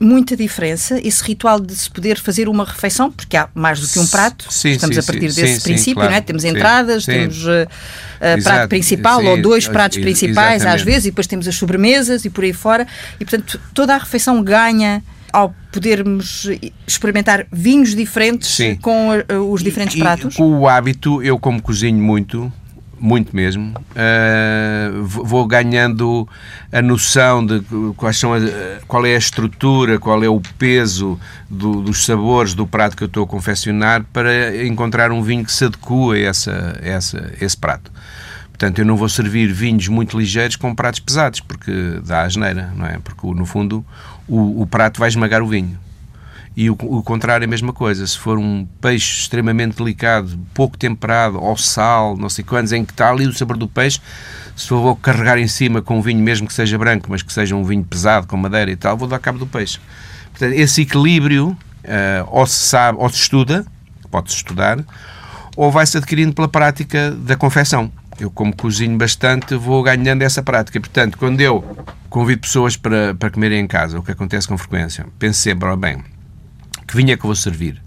[0.05, 3.97] muita diferença esse ritual de se poder fazer uma refeição, porque há mais do que
[3.97, 6.11] um prato, sim, estamos sim, a partir sim, desse princípio, claro.
[6.11, 6.21] não é?
[6.21, 10.81] temos entradas, temos uh, uh, prato principal ou dois pratos principais Exatamente.
[10.81, 12.87] às vezes, e depois temos as sobremesas e por aí fora,
[13.19, 16.47] e portanto toda a refeição ganha ao podermos
[16.87, 20.35] experimentar vinhos diferentes com uh, os diferentes e, pratos?
[20.35, 22.51] E, com o hábito, eu como cozinho muito,
[23.05, 26.27] muito mesmo, uh, vou ganhando
[26.71, 27.61] a noção de
[27.95, 28.39] quais são a,
[28.87, 33.07] qual é a estrutura, qual é o peso do, dos sabores do prato que eu
[33.07, 37.91] estou a confeccionar para encontrar um vinho que se adequa a essa, essa, esse prato.
[38.49, 41.71] Portanto, eu não vou servir vinhos muito ligeiros com pratos pesados, porque
[42.05, 42.97] dá asneira, não é?
[43.03, 43.85] Porque, no fundo,
[44.27, 45.77] o, o prato vai esmagar o vinho.
[46.55, 48.07] E o, o, contrário é a mesma coisa.
[48.07, 52.93] Se for um peixe extremamente delicado, pouco temperado, ao sal, não sei quantos, em que
[52.93, 53.99] está ali o sabor do peixe,
[54.55, 57.33] se eu vou carregar em cima com um vinho, mesmo que seja branco, mas que
[57.33, 59.79] seja um vinho pesado, com madeira e tal, vou dar cabo do peixe.
[60.31, 63.65] Portanto, esse equilíbrio uh, ou se sabe, ou se estuda,
[64.09, 64.79] pode-se estudar,
[65.57, 67.91] ou vai-se adquirindo pela prática da confecção.
[68.17, 70.79] Eu, como cozinho bastante, vou ganhando essa prática.
[70.79, 71.63] Portanto, quando eu
[72.09, 76.01] convido pessoas para, para comerem em casa, o que acontece com frequência, sempre, oh, bem,
[76.87, 77.81] que vinho é que eu vou servir?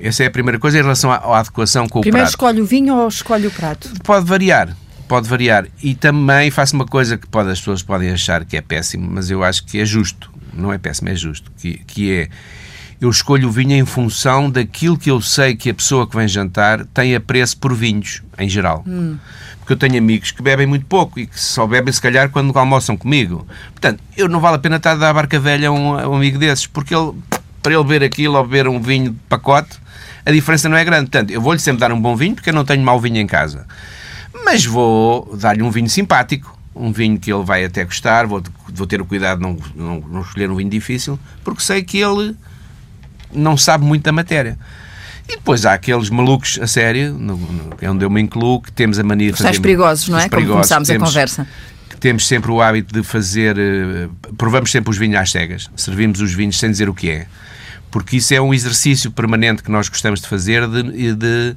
[0.00, 2.38] Essa é a primeira coisa em relação à, à adequação com Primeiro o prato.
[2.38, 3.90] Primeiro escolhe o vinho ou escolhe o prato?
[4.04, 4.76] Pode variar.
[5.08, 5.66] Pode variar.
[5.82, 9.30] E também faço uma coisa que pode, as pessoas podem achar que é péssimo, mas
[9.30, 10.30] eu acho que é justo.
[10.52, 11.50] Não é péssimo, é justo.
[11.56, 12.28] Que, que é
[13.00, 16.26] eu escolho o vinho em função daquilo que eu sei que a pessoa que vem
[16.26, 18.82] jantar tem apreço por vinhos, em geral.
[18.86, 19.16] Hum.
[19.60, 22.56] Porque eu tenho amigos que bebem muito pouco e que só bebem, se calhar, quando
[22.58, 23.46] almoçam comigo.
[23.70, 26.08] Portanto, eu não vale a pena estar a dar a barca velha a um, a
[26.08, 27.12] um amigo desses, porque ele
[27.62, 29.78] para ele beber aquilo ou beber um vinho de pacote,
[30.24, 31.10] a diferença não é grande.
[31.10, 33.26] Portanto, eu vou-lhe sempre dar um bom vinho porque eu não tenho mau vinho em
[33.26, 33.66] casa.
[34.44, 38.42] Mas vou dar-lhe um vinho simpático, um vinho que ele vai até gostar, vou,
[38.72, 41.98] vou ter o cuidado de não, não, não escolher um vinho difícil, porque sei que
[41.98, 42.36] ele
[43.32, 44.58] não sabe muito da matéria.
[45.28, 48.72] E depois há aqueles malucos a sério, no, no, é onde eu me incluo, que
[48.72, 49.50] temos a mania de fazer.
[49.50, 50.28] Os perigosos, não é?
[50.28, 51.46] Como começámos temos, a conversa.
[51.90, 53.56] Que temos sempre o hábito de fazer.
[53.58, 55.70] Uh, provamos sempre os vinhos às cegas.
[55.76, 57.26] Servimos os vinhos sem dizer o que é
[57.90, 61.56] porque isso é um exercício permanente que nós gostamos de fazer de, de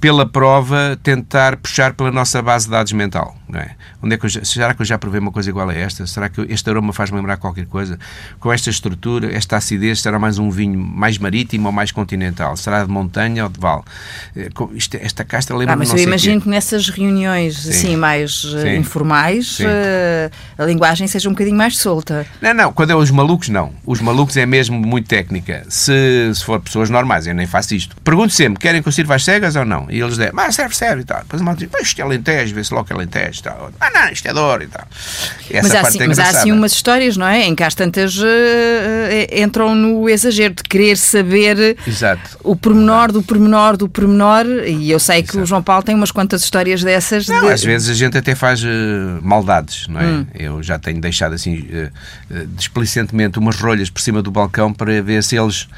[0.00, 3.36] pela prova, tentar puxar pela nossa base de dados mental.
[3.48, 3.70] Não é?
[4.02, 6.06] Onde é que já, será que eu já provei uma coisa igual a esta?
[6.06, 7.98] Será que este aroma faz-me lembrar qualquer coisa?
[8.38, 12.56] Com esta estrutura, esta acidez, será mais um vinho mais marítimo ou mais continental?
[12.56, 13.82] Será de montanha ou de vale?
[14.36, 17.70] Eh, isto, esta casta lembra-me ah, Mas eu imagino que nessas reuniões Sim.
[17.70, 18.76] assim mais eh, Sim.
[18.76, 22.26] informais uh, a linguagem seja um bocadinho mais solta.
[22.42, 22.72] Não, não.
[22.72, 23.72] Quando é os malucos, não.
[23.86, 25.64] Os malucos é mesmo muito técnica.
[25.70, 27.96] Se, se for pessoas normais, eu nem faço isto.
[28.02, 29.87] Pergunto sempre, querem que eu sirva as cegas ou não?
[29.90, 31.20] E eles dizem, mas serve, serve e tal.
[31.20, 33.70] Depois a malta diz, isto é lentejo, vê-se logo que é lentejo e tal.
[33.80, 34.86] Ah, não, isto é dor e tal.
[35.50, 37.44] E mas há, assim, é mas há assim umas histórias, não é?
[37.44, 38.24] Em que às tantas uh,
[39.32, 42.38] entram no exagero de querer saber Exato.
[42.42, 44.44] o pormenor do pormenor do pormenor.
[44.66, 45.44] E eu sei que Exato.
[45.44, 47.26] o João Paulo tem umas quantas histórias dessas.
[47.28, 47.52] Não, de...
[47.52, 48.66] Às vezes a gente até faz uh,
[49.22, 50.04] maldades, não é?
[50.04, 50.26] Hum.
[50.34, 55.22] Eu já tenho deixado assim uh, displicentemente umas rolhas por cima do balcão para ver
[55.22, 55.68] se eles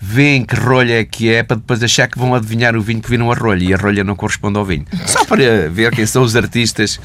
[0.00, 3.10] veem que rolha é que é, para depois achar que vão adivinhar o vinho que
[3.10, 4.84] viram a rolha e a rolha não corresponde ao vinho.
[5.06, 7.00] Só para ver quem são os artistas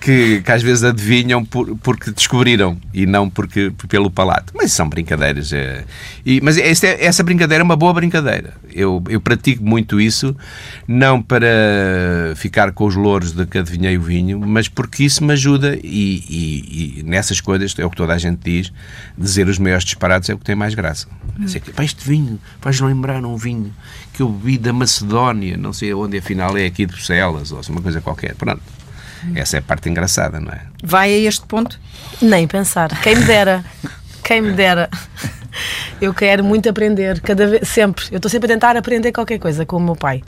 [0.00, 4.52] que, que às vezes adivinham por, porque descobriram e não porque pelo palato.
[4.54, 5.52] Mas são brincadeiras.
[5.52, 5.84] É,
[6.24, 8.54] e, mas essa, essa brincadeira é uma boa brincadeira.
[8.72, 10.36] Eu, eu pratico muito isso,
[10.86, 11.46] não para
[12.36, 16.22] ficar com os louros de que adivinhei o vinho, mas porque isso me ajuda e,
[16.28, 18.72] e, e nessas coisas, é o que toda a gente diz,
[19.16, 21.08] dizer os maiores disparados é o que tem mais graça.
[21.38, 21.44] Hum.
[21.44, 23.72] Assim, este vinho faz lembrar um vinho
[24.16, 27.82] que eu bebi da Macedónia, não sei onde afinal é aqui de Bruxelas, ou uma
[27.82, 28.34] coisa qualquer.
[28.34, 28.62] Pronto.
[29.34, 30.62] Essa é a parte engraçada, não é?
[30.82, 31.78] Vai a este ponto?
[32.22, 32.88] Nem pensar.
[33.02, 33.64] Quem me dera.
[34.22, 34.88] Quem me dera.
[36.00, 38.04] Eu quero muito aprender, cada vez, sempre.
[38.10, 40.22] Eu estou sempre a tentar aprender qualquer coisa com o meu pai,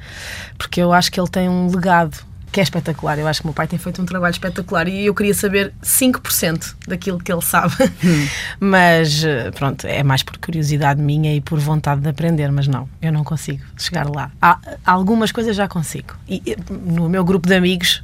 [0.57, 2.17] porque eu acho que ele tem um legado
[2.51, 3.19] que é espetacular.
[3.19, 5.73] Eu acho que o meu pai tem feito um trabalho espetacular e eu queria saber
[5.83, 7.75] 5% daquilo que ele sabe.
[8.05, 8.29] Hum.
[8.61, 12.89] Mas eh, pronto, é mais por curiosidade minha e por vontade de aprender, mas não,
[13.01, 14.31] eu não consigo chegar lá.
[14.41, 16.15] Há, algumas coisas já consigo.
[16.29, 18.03] E no meu grupo de amigos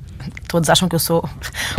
[0.55, 1.29] todos acham que eu sou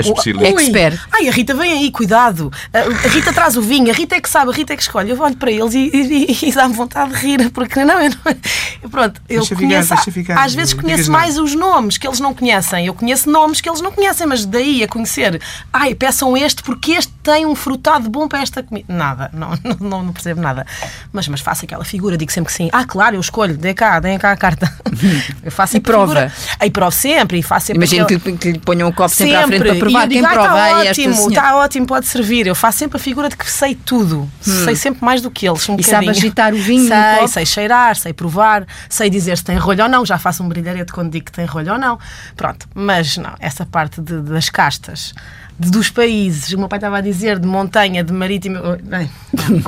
[0.04, 1.00] o expert.
[1.10, 2.52] Ai, a Rita vem aí, cuidado.
[2.74, 5.12] A Rita traz o vinho, a Rita é que sabe, a Rita é que escolhe.
[5.12, 8.90] Eu olho para eles e, e, e dá-me vontade de rir, porque não, eu não.
[8.90, 9.96] Pronto, eu deixa conheço.
[9.96, 12.86] Ficar, ficar, às vezes conheço mais os nomes que eles não conhecem.
[12.86, 16.92] Eu conheço nomes que eles não conhecem, mas daí a conhecer, ai, peçam este porque
[16.92, 18.94] este tem um frutado bom para esta comida.
[18.94, 20.68] Nada, não, não, não percebo nada.
[21.14, 22.70] Mas, mas faço aquela figura, digo sempre que sim.
[22.74, 24.72] Ah, claro, eu escolho, dê cá, dê cá a carta.
[25.44, 26.32] Eu faço e prova.
[26.60, 27.80] Aí provo sempre e faço sempre.
[27.80, 30.08] Imagino que, que ponham um copo sempre, sempre à frente para provar.
[30.08, 32.48] Quem digo, prova ah, está ótimo, está ótimo, pode servir.
[32.48, 34.30] Eu faço sempre a figura de que sei tudo.
[34.48, 34.64] Hum.
[34.66, 35.68] Sei sempre mais do que eles.
[35.70, 39.58] Um e sabe agitar o vinho sei, sei cheirar, sei provar, sei dizer se tem
[39.58, 40.06] rolho ou não.
[40.06, 42.00] Já faço um brilharete quando digo que tem rolho ou não.
[42.36, 45.14] Pronto, mas não, essa parte de, das castas
[45.58, 48.58] dos países, o meu pai estava a dizer, de montanha, de marítimo.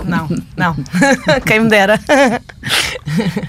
[0.05, 0.75] Não, não, não.
[1.45, 1.99] Quem me dera.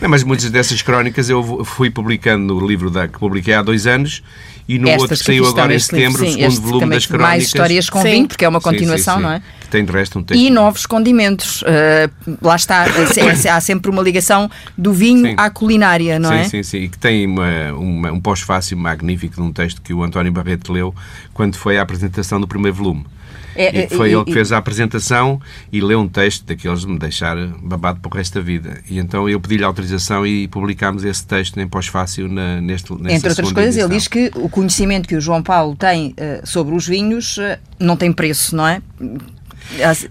[0.00, 3.86] Não, mas muitas dessas crónicas eu fui publicando no livro da, que publiquei há dois
[3.86, 4.22] anos
[4.68, 7.06] e no Estas outro que saiu agora em setembro, livro, sim, o segundo volume das
[7.06, 7.28] crónicas.
[7.30, 8.10] Mais histórias com sim.
[8.10, 9.42] vinho, porque é uma continuação, sim, sim, não é?
[9.62, 10.38] Que tem de resto um texto.
[10.38, 11.62] E novos condimentos.
[11.62, 16.44] Uh, lá está, é, há sempre uma ligação do vinho à culinária, não sim, é?
[16.44, 20.02] Sim, sim, e que tem uma, uma, um pós-fácil magnífico de um texto que o
[20.02, 20.94] António Barreto leu
[21.38, 23.06] quando foi à apresentação do primeiro volume.
[23.54, 25.40] É, e foi e, ele que fez a apresentação
[25.72, 28.80] e leu um texto daqueles de me deixar babado para o resto da vida.
[28.90, 33.76] E então eu pedi-lhe autorização e publicámos esse texto em pós-fácil neste Entre outras coisas,
[33.76, 33.88] edição.
[33.88, 37.56] ele diz que o conhecimento que o João Paulo tem uh, sobre os vinhos uh,
[37.78, 38.82] não tem preço, não é?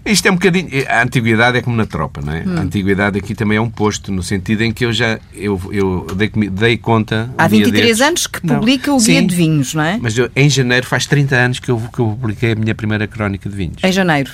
[0.04, 0.68] Isto é um bocadinho.
[0.88, 2.42] A antiguidade é como na tropa, não é?
[2.46, 2.56] Hum.
[2.58, 6.06] A antiguidade aqui também é um posto, no sentido em que eu já eu, eu
[6.16, 7.30] dei, dei conta.
[7.36, 8.96] Há 23 destes, anos que publica não.
[8.96, 9.98] o Guia Sim, de Vinhos, não é?
[10.00, 13.06] Mas eu, em janeiro faz 30 anos que eu, que eu publiquei a minha primeira
[13.06, 13.82] crónica de vinhos.
[13.82, 14.30] Em janeiro?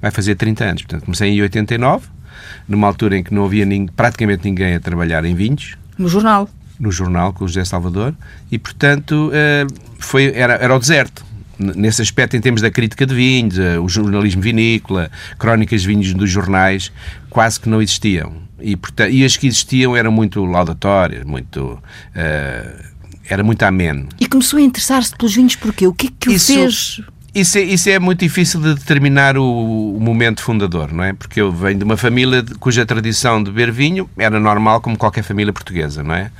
[0.00, 0.82] Vai fazer 30 anos.
[0.82, 2.06] Portanto, comecei em 89,
[2.66, 5.76] numa altura em que não havia nin, praticamente ninguém a trabalhar em vinhos.
[5.96, 6.48] No jornal?
[6.78, 8.14] No jornal, com o José Salvador.
[8.50, 9.66] E, portanto, eh,
[9.98, 11.29] foi, era, era o deserto
[11.60, 16.14] nesse aspecto, em termos da crítica de vinhos, eh, o jornalismo vinícola, crónicas de vinhos
[16.14, 16.90] dos jornais,
[17.28, 18.32] quase que não existiam.
[18.60, 21.78] E, portanto, e as que existiam eram muito laudatórias, muito.
[22.14, 22.90] Uh,
[23.28, 24.08] era muito ameno.
[24.18, 25.86] E começou a interessar-se pelos vinhos porquê?
[25.86, 26.52] O que é que o Isso...
[26.52, 27.00] fez?
[27.32, 31.12] Isso é, isso é, muito difícil de determinar o, o, momento fundador, não é?
[31.12, 35.22] Porque eu venho de uma família cuja tradição de beber vinho era normal como qualquer
[35.22, 36.32] família portuguesa, não é?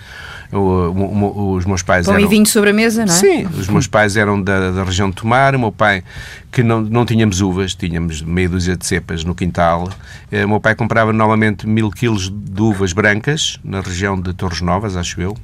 [0.53, 2.25] O, o, os meus pais Pão eram...
[2.25, 3.17] e vinho de sobremesa, não é?
[3.17, 6.03] Sim, os meus pais eram da, da região de Tomar, o meu pai,
[6.51, 9.89] que não, não tínhamos uvas, tínhamos meia dúzia de cepas no quintal,
[10.33, 14.61] eh, o meu pai comprava normalmente mil quilos de uvas brancas, na região de Torres
[14.61, 15.37] Novas, acho eu,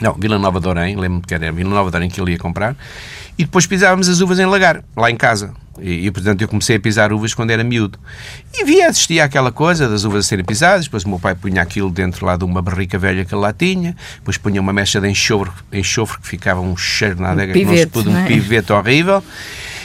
[0.00, 2.38] não, Vila Nova de Orém, lembro-me que era Vila Nova de Orém que ele ia
[2.38, 2.76] comprar,
[3.38, 5.52] e depois pisávamos as uvas em lagar, lá em casa.
[5.80, 7.98] E, e, portanto, eu comecei a pisar uvas quando era miúdo.
[8.52, 11.62] E via, assistia àquela coisa das uvas a serem pisadas, depois o meu pai punha
[11.62, 15.00] aquilo dentro lá de uma barrica velha que ele lá tinha, depois punha uma mecha
[15.00, 18.26] de enxofre, enxofre que ficava um cheiro nada, um pivete, não se um é?
[18.26, 19.24] pivete horrível.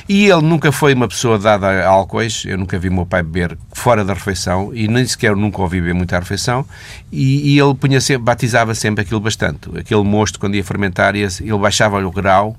[0.08, 3.22] E ele nunca foi uma pessoa dada a álcoois, eu nunca vi o meu pai
[3.22, 6.66] beber fora da refeição e nem sequer nunca ouvi beber muita refeição.
[7.12, 9.70] E, e ele punha sempre, batizava sempre aquilo bastante.
[9.78, 12.56] Aquele mosto, quando ia fermentar, ele baixava-lhe o grau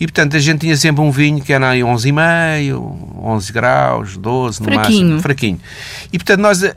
[0.00, 4.60] e, portanto, a gente tinha sempre um vinho que era aí 11,5, 11 graus, 12,
[4.60, 5.00] no fraquinho.
[5.00, 5.20] máximo.
[5.20, 5.60] Fraquinho.
[6.12, 6.74] E, portanto, nós, eh,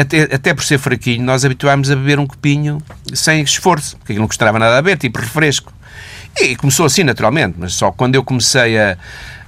[0.00, 4.26] até, até por ser fraquinho, nós habituámos a beber um copinho sem esforço, porque não
[4.26, 5.70] custava nada a beber, tipo refresco.
[6.38, 8.96] E começou assim, naturalmente, mas só quando eu comecei a,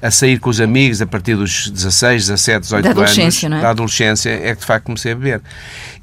[0.03, 3.49] a sair com os amigos a partir dos 16, 17, 18 da anos, é?
[3.49, 5.41] da adolescência, é que de facto comecei a beber.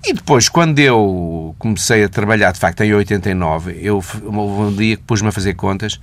[0.05, 5.03] E depois, quando eu comecei a trabalhar, de facto, em 89, eu, um dia que
[5.03, 5.99] pus-me a fazer contas,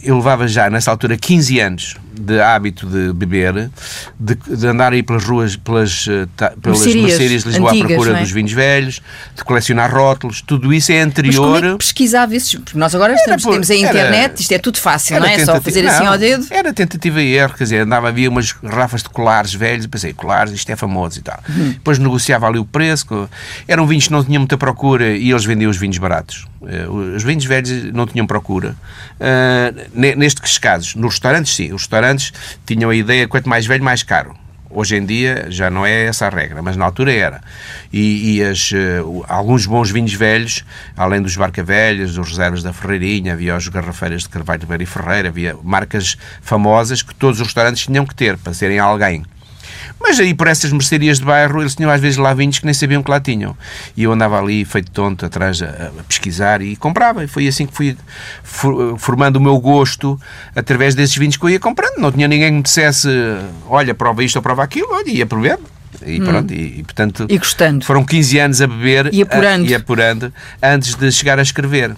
[0.00, 3.70] eu levava já, nessa altura, 15 anos de hábito de beber,
[4.18, 6.26] de, de andar aí pelas ruas, pelas, eh,
[6.62, 8.20] pelas mercearias de Lisboa antigas, à procura é?
[8.20, 9.02] dos vinhos velhos,
[9.34, 11.50] de colecionar rótulos, tudo isso é anterior.
[11.50, 12.60] Mas como é que pesquisava isso?
[12.60, 15.44] Porque nós agora estamos, por, temos a internet, era, isto é tudo fácil, não é?
[15.44, 16.46] Só fazer assim ao dedo.
[16.50, 20.70] Era tentativa erro, quer dizer, andava, havia umas garrafas de colares velhos, pensei, colares, isto
[20.70, 21.40] é famoso e tal.
[21.48, 21.70] Uhum.
[21.70, 23.28] Depois negociava ali o preço,
[23.66, 26.46] eram vinhos que não tinham muita procura e eles vendiam os vinhos baratos.
[26.66, 28.76] Eh, os vinhos velhos não tinham procura.
[29.14, 31.72] Uh, nestes casos, nos restaurantes, sim.
[31.72, 32.32] Os restaurantes
[32.66, 34.34] tinham a ideia quanto mais velho, mais caro.
[34.74, 37.40] Hoje em dia já não é essa a regra, mas na altura era.
[37.92, 40.64] E, e as, uh, alguns bons vinhos velhos,
[40.96, 44.82] além dos Barca Velhas, dos Reservas da Ferreirinha, havia os Garrafeiras de Carvalho de Beira
[44.82, 49.24] e Ferreira, havia marcas famosas que todos os restaurantes tinham que ter para serem alguém.
[50.00, 52.74] Mas aí por essas mercearias de bairro eles tinham às vezes lá vinhos que nem
[52.74, 53.56] sabiam que lá tinham.
[53.96, 55.66] E eu andava ali feito tonto atrás a,
[55.98, 57.24] a pesquisar e comprava.
[57.24, 57.96] E foi assim que fui
[58.98, 60.20] formando o meu gosto
[60.54, 61.98] através desses vinhos que eu ia comprando.
[61.98, 63.08] Não tinha ninguém que me dissesse
[63.68, 65.62] olha, prova isto ou prova aquilo, olha, ia provendo.
[66.04, 66.24] E hum.
[66.24, 67.84] pronto, e, e, portanto e gostando.
[67.84, 69.64] foram 15 anos a beber e apurando.
[69.64, 71.94] A, e apurando antes de chegar a escrever.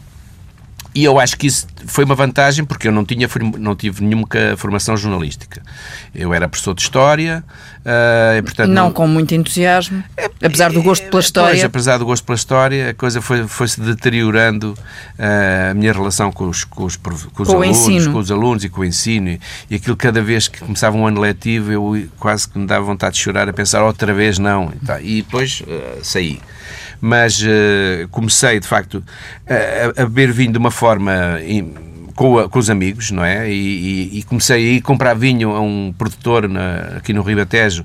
[0.97, 3.29] E eu acho que isso foi uma vantagem porque eu não, tinha,
[3.59, 5.61] não tive nenhuma formação jornalística.
[6.15, 7.45] Eu era professor de História.
[7.81, 11.51] Uh, portanto, não, não, com muito entusiasmo, é, apesar do gosto pela História.
[11.51, 16.33] Pois, apesar do gosto pela História, a coisa foi-se foi deteriorando uh, a minha relação
[16.33, 19.39] com os, com os, com os com alunos, com os alunos e com o ensino.
[19.69, 23.17] E aquilo, cada vez que começava um ano letivo, eu quase que me dava vontade
[23.17, 24.73] de chorar a pensar outra vez não.
[24.75, 24.99] E, tá.
[24.99, 26.41] e depois uh, saí
[27.01, 29.03] mas uh, comecei de facto
[29.49, 31.39] a, a beber vinho de uma forma
[32.15, 33.49] com, a, com, os amigos, não é?
[33.51, 37.85] E, e, e, comecei a ir comprar vinho a um produtor na, aqui no Ribatejo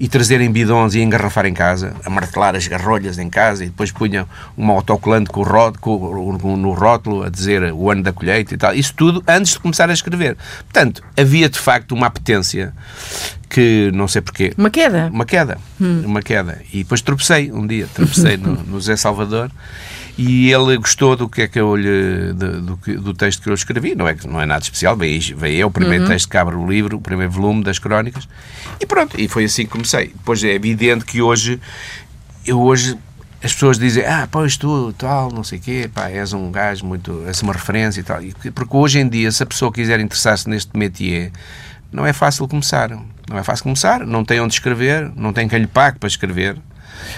[0.00, 3.68] e trazer em bidões e engarrafar em casa, a martelar as garrolhas em casa e
[3.68, 5.44] depois punha um autocolante com
[5.80, 8.74] com, com, no rótulo a dizer o ano da colheita e tal.
[8.74, 10.36] Isso tudo antes de começar a escrever.
[10.70, 12.72] Portanto, havia de facto uma apetência
[13.48, 14.52] que não sei porquê.
[14.56, 15.08] Uma queda?
[15.12, 15.58] Uma queda.
[15.80, 16.02] Hum.
[16.04, 16.60] Uma queda.
[16.72, 19.50] E depois tropecei um dia, tropecei no, no Zé Salvador
[20.18, 23.94] e ele gostou do que é que eu lhe, do, do, texto que eu escrevi,
[23.94, 26.10] não é, não é nada especial, veio, veio é o primeiro uhum.
[26.10, 28.28] texto que abre o livro, o primeiro volume das crónicas,
[28.80, 30.08] e pronto, e foi assim que comecei.
[30.08, 31.60] Depois é evidente que hoje,
[32.44, 32.98] eu hoje,
[33.40, 36.84] as pessoas dizem, ah, pois tu, tal, não sei o quê, pá, és um gajo
[36.84, 38.20] muito, és uma referência e tal,
[38.52, 41.30] porque hoje em dia, se a pessoa quiser interessar-se neste métier,
[41.92, 45.60] não é fácil começar, não é fácil começar, não tem onde escrever, não tem quem
[45.60, 46.56] lhe pague para escrever,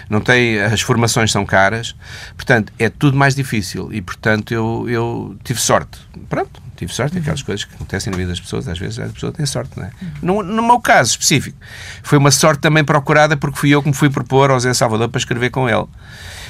[0.09, 1.95] não tem, as formações são caras,
[2.37, 5.99] portanto, é tudo mais difícil e, portanto, eu, eu tive sorte.
[6.29, 9.33] Pronto, tive sorte, aquelas coisas que acontecem na vida das pessoas, às vezes a pessoa
[9.33, 9.91] tem sorte, não é?
[10.23, 11.59] No, no meu caso específico,
[12.03, 15.09] foi uma sorte também procurada porque fui eu que me fui propor ao Zé Salvador
[15.09, 15.87] para escrever com ele.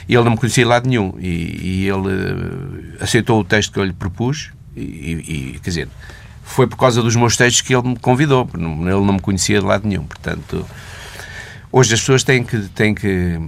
[0.08, 2.08] E ele não me conhecia de lado nenhum e, e ele
[2.98, 5.88] eh, aceitou o texto que eu lhe propus e, e, quer dizer,
[6.42, 9.66] foi por causa dos meus textos que ele me convidou, ele não me conhecia de
[9.66, 10.66] lado nenhum, portanto
[11.72, 13.38] Hoje as pessoas têm que, têm que,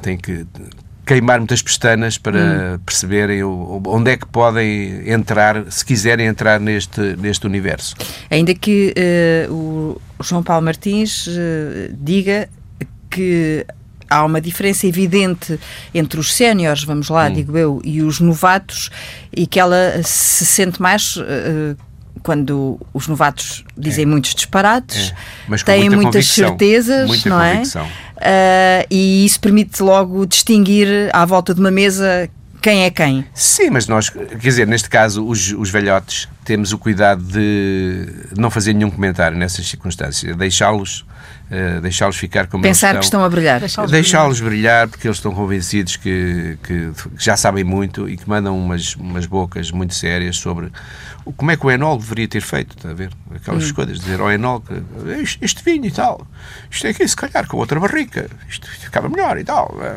[0.00, 0.46] têm que
[1.04, 2.78] queimar muitas pestanas para hum.
[2.84, 7.94] perceberem onde é que podem entrar, se quiserem entrar neste, neste universo.
[8.30, 8.94] Ainda que
[9.48, 11.30] uh, o João Paulo Martins uh,
[11.92, 12.48] diga
[13.10, 13.66] que
[14.08, 15.58] há uma diferença evidente
[15.92, 17.32] entre os séniores, vamos lá, hum.
[17.32, 18.90] digo eu, e os novatos,
[19.32, 21.16] e que ela se sente mais.
[21.16, 21.76] Uh,
[22.24, 24.06] quando os novatos dizem é.
[24.06, 25.12] muitos disparates,
[25.48, 25.56] é.
[25.58, 27.62] têm muita muitas certezas, muita não é?
[27.62, 32.28] Uh, e isso permite logo distinguir à volta de uma mesa
[32.62, 33.26] quem é quem.
[33.34, 38.06] Sim, mas nós, quer dizer, neste caso, os, os velhotes, temos o cuidado de
[38.38, 41.04] não fazer nenhum comentário nessas circunstâncias, deixá-los
[41.50, 43.60] uh, deixá-los ficar como Pensar que estão a brilhar.
[43.60, 44.88] Deixá-los brilhar.
[44.88, 49.70] porque eles estão convencidos que, que, já sabem muito e que mandam umas, umas bocas
[49.70, 50.70] muito sérias sobre
[51.36, 53.10] como é que o Enol deveria ter feito, está a ver?
[53.34, 53.74] Aquelas hum.
[53.74, 54.74] coisas, dizer ao Enol que
[55.22, 56.26] este, este vinho e tal,
[56.70, 59.74] isto é aqui se calhar com outra barrica, isto ficava melhor e tal.
[59.82, 59.96] É?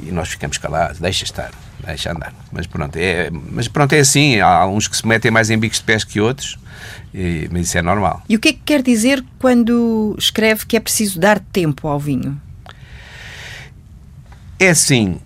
[0.00, 1.52] E nós ficamos calados, deixa estar,
[1.86, 2.32] deixa andar.
[2.50, 5.78] Mas pronto, é, mas pronto, é assim, há uns que se metem mais em bicos
[5.78, 6.58] de pés que outros,
[7.14, 8.22] e, mas isso é normal.
[8.28, 11.98] E o que é que quer dizer quando escreve que é preciso dar tempo ao
[11.98, 12.40] vinho?
[14.58, 15.18] É assim,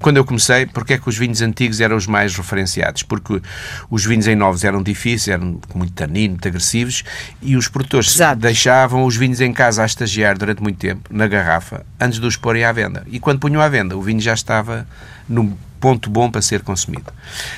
[0.00, 3.02] quando eu comecei, porque é que os vinhos antigos eram os mais referenciados?
[3.02, 3.40] Porque
[3.88, 7.04] os vinhos em novos eram difíceis, eram muito tanino, muito agressivos,
[7.40, 8.40] e os produtores Exato.
[8.40, 12.36] deixavam os vinhos em casa a estagiar durante muito tempo, na garrafa, antes de os
[12.36, 13.06] porem à venda.
[13.08, 14.86] E quando punham à venda, o vinho já estava
[15.28, 17.12] no ponto bom para ser consumido.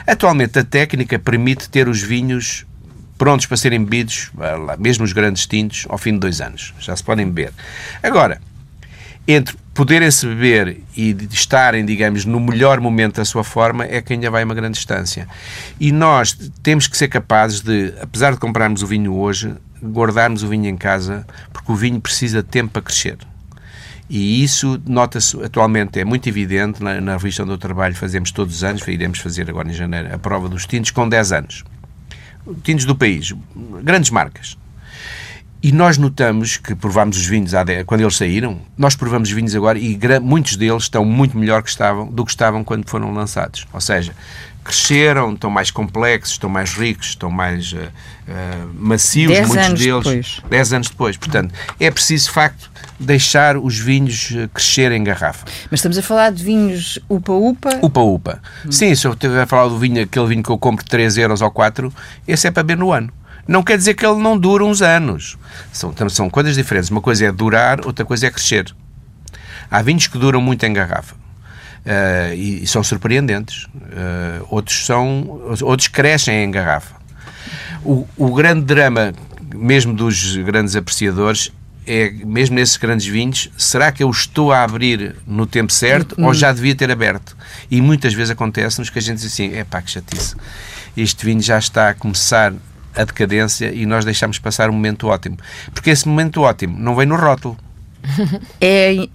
[0.06, 2.64] Atualmente, a técnica permite ter os vinhos
[3.18, 4.30] prontos para serem bebidos,
[4.78, 6.72] mesmo os grandes tintos, ao fim de dois anos.
[6.78, 7.52] Já se podem beber.
[8.02, 8.40] Agora,
[9.26, 14.30] entre poderem-se beber e estarem, digamos, no melhor momento da sua forma, é que ainda
[14.30, 15.28] vai uma grande distância.
[15.78, 20.48] E nós temos que ser capazes de, apesar de comprarmos o vinho hoje, guardarmos o
[20.48, 23.16] vinho em casa, porque o vinho precisa de tempo para crescer.
[24.14, 28.56] E isso nota-se atualmente, é muito evidente, na, na revista onde eu trabalho fazemos todos
[28.56, 31.64] os anos, iremos fazer agora em janeiro, a prova dos tintos com 10 anos.
[32.62, 33.32] Tintos do país,
[33.82, 34.58] grandes marcas.
[35.62, 37.52] E nós notamos que provámos os vinhos
[37.86, 41.68] quando eles saíram, nós provamos os vinhos agora e muitos deles estão muito melhor que
[41.68, 43.64] estavam, do que estavam quando foram lançados.
[43.72, 44.12] Ou seja,
[44.64, 47.78] cresceram, estão mais complexos, estão mais ricos, estão mais uh,
[48.74, 50.04] macios, dez muitos anos deles.
[50.04, 50.42] Depois.
[50.50, 51.16] Dez anos depois.
[51.16, 55.46] Portanto, é preciso, de facto, deixar os vinhos crescerem em garrafa.
[55.70, 57.78] Mas estamos a falar de vinhos upa-upa?
[57.82, 58.40] Upa-upa.
[58.66, 58.72] Hum.
[58.72, 61.18] Sim, se eu estiver a falar do vinho, aquele vinho que eu compro de 3
[61.18, 61.92] euros ou 4,
[62.26, 63.12] esse é para beber no ano
[63.46, 65.36] não quer dizer que ele não dure uns anos.
[65.72, 66.90] São, são coisas diferentes.
[66.90, 68.74] Uma coisa é durar, outra coisa é crescer.
[69.70, 71.14] Há vinhos que duram muito em garrafa.
[71.14, 73.64] Uh, e, e, são surpreendentes.
[73.64, 76.94] Uh, outros, são, outros crescem em garrafa.
[77.84, 79.12] O, o grande drama,
[79.54, 81.50] mesmo dos grandes apreciadores,
[81.84, 86.26] é, mesmo nesses grandes vinhos, será que eu estou a abrir no tempo certo hum.
[86.26, 87.36] ou já devia ter aberto?
[87.68, 90.36] E muitas vezes acontece-nos que a gente diz assim: é pá, que chatice,
[90.96, 92.52] este vinho já está a começar
[92.94, 95.36] a decadência e nós deixamos passar um momento ótimo.
[95.72, 97.56] Porque esse momento ótimo não vem no rótulo.
[98.60, 99.08] É.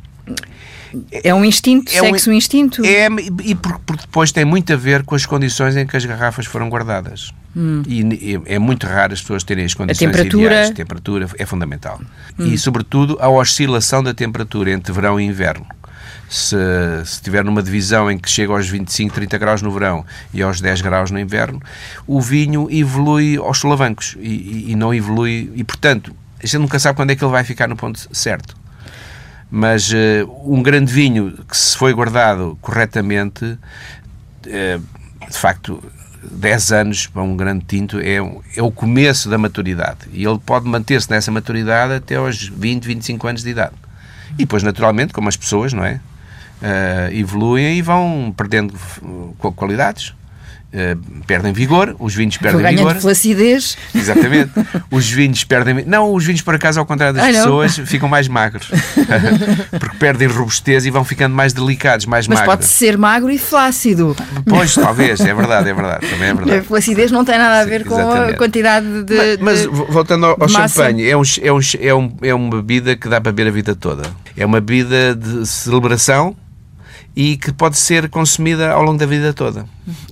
[1.12, 2.84] É um instinto, é segue-se um, um instinto.
[2.86, 3.08] É,
[3.44, 6.46] e porque, porque depois tem muito a ver com as condições em que as garrafas
[6.46, 7.34] foram guardadas.
[7.56, 7.84] Hum.
[7.86, 10.46] E é muito raro as pessoas terem as condições a temperatura...
[10.46, 10.70] ideais.
[10.70, 12.00] A temperatura é fundamental.
[12.40, 12.48] Hum.
[12.48, 15.66] E, sobretudo, a oscilação da temperatura entre verão e inverno.
[16.30, 16.56] Se,
[17.04, 20.82] estiver numa divisão em que chega aos 25, 30 graus no verão e aos 10
[20.82, 21.62] graus no inverno,
[22.06, 25.52] o vinho evolui aos solavancos e, e, e não evolui.
[25.56, 28.56] E, portanto, a gente nunca sabe quando é que ele vai ficar no ponto certo.
[29.50, 29.96] Mas uh,
[30.44, 34.80] um grande vinho que se foi guardado corretamente, uh,
[35.30, 35.82] de facto,
[36.32, 38.18] 10 anos para um grande tinto é,
[38.56, 40.00] é o começo da maturidade.
[40.12, 43.76] E ele pode manter-se nessa maturidade até aos 20, 25 anos de idade.
[44.34, 46.02] E depois, naturalmente, como as pessoas, não é?
[46.62, 48.74] Uh, evoluem e vão perdendo
[49.56, 50.14] qualidades.
[50.68, 52.96] Uh, perdem vigor, os vinhos perdem Ganham vigor.
[52.96, 53.78] flacidez.
[53.96, 54.52] Exatamente.
[54.92, 55.86] Os vinhos perdem.
[55.86, 58.70] Não, os vinhos, por acaso, ao contrário das pessoas, ficam mais magros.
[59.80, 62.56] Porque perdem robustez e vão ficando mais delicados, mais Mas magros.
[62.56, 64.14] pode ser magro e flácido.
[64.46, 66.06] Pois, talvez, é verdade, é verdade.
[66.06, 66.60] Também é verdade.
[66.60, 69.38] A flacidez não tem nada a ver Sim, com a quantidade de.
[69.40, 72.96] Mas, mas voltando ao, ao champanhe, é, um, é, um, é, um, é uma bebida
[72.98, 74.04] que dá para beber a vida toda.
[74.36, 76.36] É uma bebida de celebração
[77.18, 79.66] e que pode ser consumida ao longo da vida toda.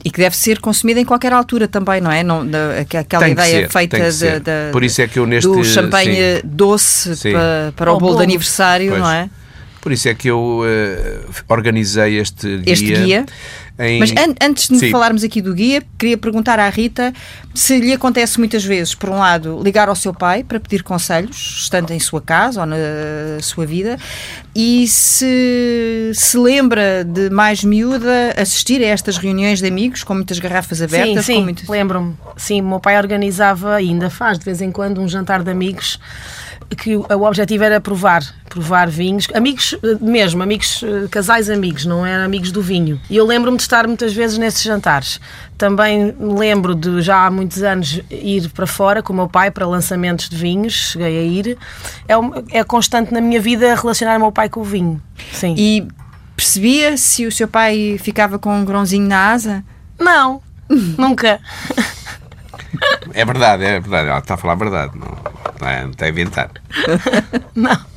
[0.04, 2.24] E que deve ser consumida em qualquer altura também, não é?
[2.24, 5.64] Não, da, aquela ideia ser, feita de, de, Por isso é que eu neste, do
[5.64, 6.42] champanhe sim.
[6.44, 7.32] doce sim.
[7.32, 9.04] Para, para o, o bolo de aniversário, pois.
[9.04, 9.30] não é?
[9.86, 12.74] Por isso é que eu uh, organizei este guia.
[12.74, 13.26] Este guia.
[13.78, 14.00] Em...
[14.00, 14.90] Mas an antes de Sim.
[14.90, 17.14] falarmos aqui do guia, queria perguntar à Rita
[17.54, 21.60] se lhe acontece muitas vezes, por um lado, ligar ao seu pai para pedir conselhos,
[21.62, 22.78] estando em sua casa ou na
[23.44, 24.00] sua vida,
[24.56, 30.40] e se se lembra de mais miúda assistir a estas reuniões de amigos com muitas
[30.40, 31.28] garrafas abertas.
[31.28, 31.70] Sim, sim muitas...
[31.70, 32.16] lembro-me.
[32.36, 35.52] Sim, o meu pai organizava, e ainda faz de vez em quando, um jantar de
[35.52, 36.00] amigos
[36.76, 42.06] que o objetivo era provar, provar vinhos, amigos eh, mesmo, amigos, eh, casais amigos, não
[42.06, 43.00] eram amigos do vinho.
[43.10, 45.20] E eu lembro-me de estar muitas vezes nesses jantares.
[45.58, 49.68] Também lembro de já há muitos anos ir para fora com o meu pai para
[49.68, 51.58] lançamentos de vinhos, cheguei a ir.
[52.08, 55.02] É, é constante na minha vida relacionar o meu pai com o vinho.
[55.32, 55.54] Sim.
[55.58, 55.88] E
[56.36, 59.64] percebia se o seu pai ficava com um grãozinho na asa?
[60.00, 60.42] Não,
[60.98, 61.40] nunca.
[63.14, 64.10] É verdade, é verdade.
[64.10, 64.92] Ela está a falar a verdade.
[64.98, 65.18] Não,
[65.62, 66.50] não, é, não está a inventar.
[67.56, 67.96] não.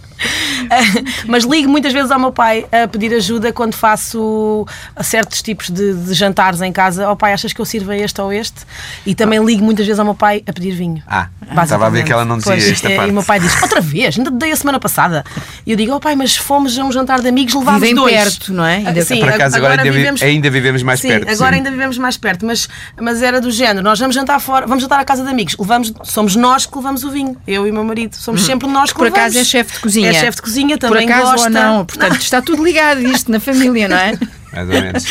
[1.27, 4.67] Mas ligo muitas vezes ao meu pai a pedir ajuda quando faço
[5.01, 7.09] certos tipos de, de jantares em casa.
[7.09, 8.67] Ó oh, pai, achas que eu sirvo este ou este?
[9.07, 11.03] E também ligo muitas vezes ao meu pai a pedir vinho.
[11.07, 11.29] Ah,
[11.63, 13.09] estava a ver que ela não dizia pois, esta parte.
[13.09, 15.25] E o meu pai diz, outra vez, ainda dei a semana passada.
[15.67, 17.95] E eu digo, ó oh, pai, mas fomos a um jantar de amigos, levámos Vivem
[17.95, 18.15] dois.
[18.15, 18.77] perto, não é?
[18.77, 19.03] Ainda...
[19.03, 20.23] Sim, Por acaso, agora, ainda, vivemos...
[20.23, 21.31] ainda vivemos mais sim, perto.
[21.31, 21.57] Agora sim.
[21.59, 22.69] ainda vivemos mais perto, mas,
[23.01, 25.93] mas era do género, nós vamos jantar fora, vamos jantar à casa de amigos, levamos,
[26.05, 28.47] somos nós que levamos o vinho, eu e o meu marido, somos hum.
[28.47, 29.19] sempre nós que Por levamos.
[29.19, 30.11] Por acaso é chefe de cozinha.
[30.11, 31.47] É chefe de cozinha, também Por acaso gosta.
[31.47, 34.19] ou não, portanto está tudo ligado isto na família, não é?
[34.53, 35.05] Mais ou menos.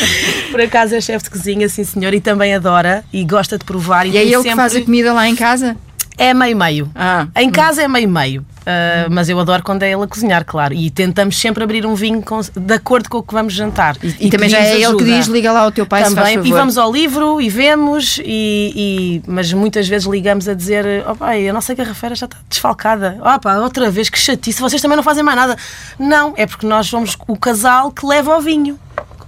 [0.50, 4.06] Por acaso é chefe de cozinha, sim senhor, e também adora e gosta de provar.
[4.06, 4.50] E, e é ele sempre...
[4.50, 5.76] que faz a comida lá em casa?
[6.18, 6.90] É meio-meio.
[6.94, 7.52] Ah, em hum.
[7.52, 8.44] casa é meio-meio.
[8.68, 10.74] Uh, mas eu adoro quando é ele a cozinhar, claro.
[10.74, 13.96] E tentamos sempre abrir um vinho com, de acordo com o que vamos jantar.
[14.02, 14.88] E, e também já é ajuda.
[14.88, 16.38] ele que diz: liga lá ao teu pai, também.
[16.44, 21.14] E vamos ao livro e vemos, e, e, mas muitas vezes ligamos a dizer: oh
[21.14, 23.18] pai, a nossa garrafeira já está desfalcada.
[23.20, 25.56] Oh, pá, outra vez, que chatice, vocês também não fazem mais nada.
[25.98, 28.78] Não, é porque nós somos o casal que leva ao vinho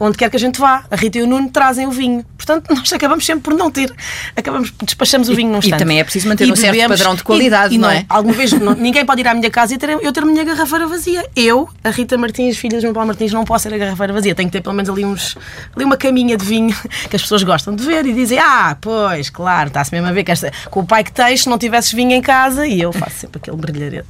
[0.01, 0.85] onde quer que a gente vá.
[0.91, 2.25] A Rita e o Nuno trazem o vinho.
[2.37, 3.95] Portanto, nós acabamos sempre por não ter.
[4.35, 5.75] Acabamos, despachamos o vinho num instante.
[5.75, 7.95] E também é preciso manter e um certo padrão de qualidade, e, e não, não,
[7.95, 8.07] é?
[8.09, 10.43] Alguma vez não, ninguém pode ir à minha casa e ter, eu ter a minha
[10.43, 11.29] garrafeira vazia.
[11.37, 14.35] Eu, a Rita Martins, filha de João Paulo Martins, não posso ter a garrafeira vazia.
[14.35, 15.37] Tenho que ter pelo menos ali, uns,
[15.77, 16.75] ali uma caminha de vinho
[17.11, 20.25] que as pessoas gostam de ver e dizem: Ah, pois, claro, está-se mesmo a ver
[20.25, 22.93] que esta, com o pai que tens, se não tivesses vinho em casa, e eu
[22.93, 24.09] faço sempre aquele brilharete.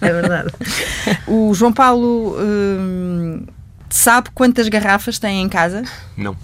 [0.00, 0.52] é verdade.
[1.26, 2.36] O João Paulo.
[2.38, 3.57] Hum
[3.90, 5.82] Sabe quantas garrafas tem em casa?
[6.16, 6.36] Não.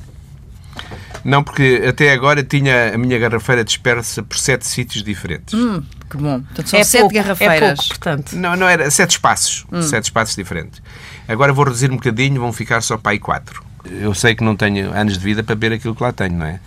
[1.24, 5.54] Não, porque até agora tinha a minha garrafeira dispersa por sete sítios diferentes.
[5.54, 6.40] Hum, que bom.
[6.40, 7.62] Portanto, são é sete pouco, garrafeiras.
[7.62, 8.32] É pouco, portanto.
[8.36, 9.64] Não, não era sete espaços.
[9.72, 9.80] Hum.
[9.80, 10.82] Sete espaços diferentes.
[11.26, 14.56] Agora vou reduzir um bocadinho, vão ficar só para aí quatro eu sei que não
[14.56, 16.60] tenho anos de vida para ver aquilo que lá tenho, não é?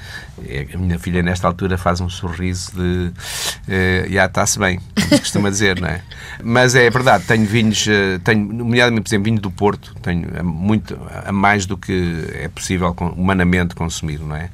[0.48, 5.50] é a minha filha, nesta altura, faz um sorriso de uh, já está-se bem, costuma
[5.50, 6.02] dizer, não é?
[6.44, 10.98] Mas é verdade, tenho vinhos, uh, tenho, nomeadamente, por exemplo, vinho do Porto, tenho muito,
[11.26, 14.50] a mais do que é possível humanamente consumir, não é?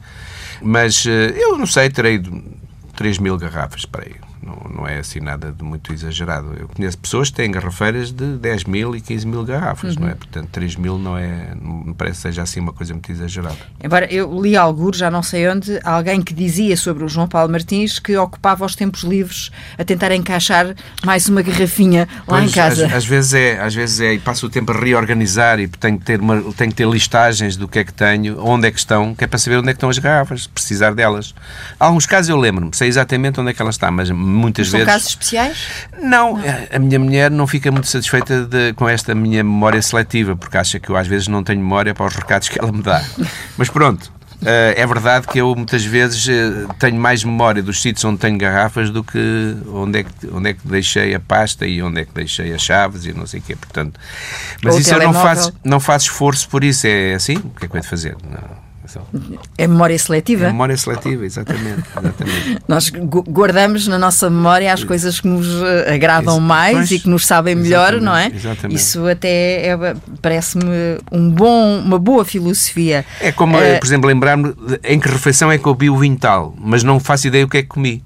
[0.61, 2.21] Mas eu não sei, terei
[2.95, 6.53] 3 mil garrafas para aí Não, não é assim nada de muito exagerado.
[6.59, 10.03] Eu conheço pessoas que têm garrafeiras de 10 mil e 15 mil garrafas, uhum.
[10.03, 10.15] não é?
[10.15, 13.57] Portanto, 3 mil não é, não me parece que seja assim uma coisa muito exagerada.
[13.83, 17.51] Agora, eu li algo, já não sei onde, alguém que dizia sobre o João Paulo
[17.51, 20.75] Martins que ocupava os tempos livres a tentar encaixar
[21.05, 22.85] mais uma garrafinha lá pois, em casa.
[22.87, 25.97] Às, às, vezes é, às vezes é, e passo o tempo a reorganizar e tenho
[25.97, 28.79] que ter, uma, tenho que ter listagens do que é que tenho, onde é que
[28.79, 31.33] estão, que é para saber onde é que estão as garrafas, precisar delas.
[31.79, 34.79] Há alguns casos eu lembro-me, sei exatamente onde é que ela está, mas muitas São
[34.79, 34.91] vezes.
[34.91, 35.57] São casos especiais?
[36.01, 40.35] Não, não, a minha mulher não fica muito satisfeita de, com esta minha memória seletiva,
[40.35, 42.81] porque acha que eu às vezes não tenho memória para os recados que ela me
[42.81, 43.03] dá.
[43.57, 44.11] Mas pronto,
[44.43, 48.37] Uh, é verdade que eu muitas vezes uh, tenho mais memória dos sítios onde tenho
[48.37, 52.05] garrafas do que onde é que, onde é que deixei a pasta e onde é
[52.05, 53.55] que deixei as chaves e não sei o quê.
[53.55, 53.97] Portanto,
[54.61, 56.85] mas Ou isso eu não faço, não faço esforço por isso.
[56.85, 57.37] É assim?
[57.37, 58.17] O que é que eu de fazer?
[58.21, 58.72] Não.
[59.57, 60.45] É memória seletiva?
[60.45, 61.83] É memória seletiva, exatamente.
[61.89, 62.57] exatamente.
[62.67, 67.09] Nós guardamos na nossa memória as coisas que nos eh, agradam mais pois, e que
[67.09, 68.27] nos sabem melhor, não é?
[68.27, 68.77] Exatamente.
[68.77, 70.65] Isso até é, parece-me
[71.11, 73.05] um bom, uma boa filosofia.
[73.19, 76.17] É como, uh, por exemplo, lembrar-me em que refeição é que eu vi o vinho
[76.17, 78.03] tal, mas não faço ideia o que é que comi.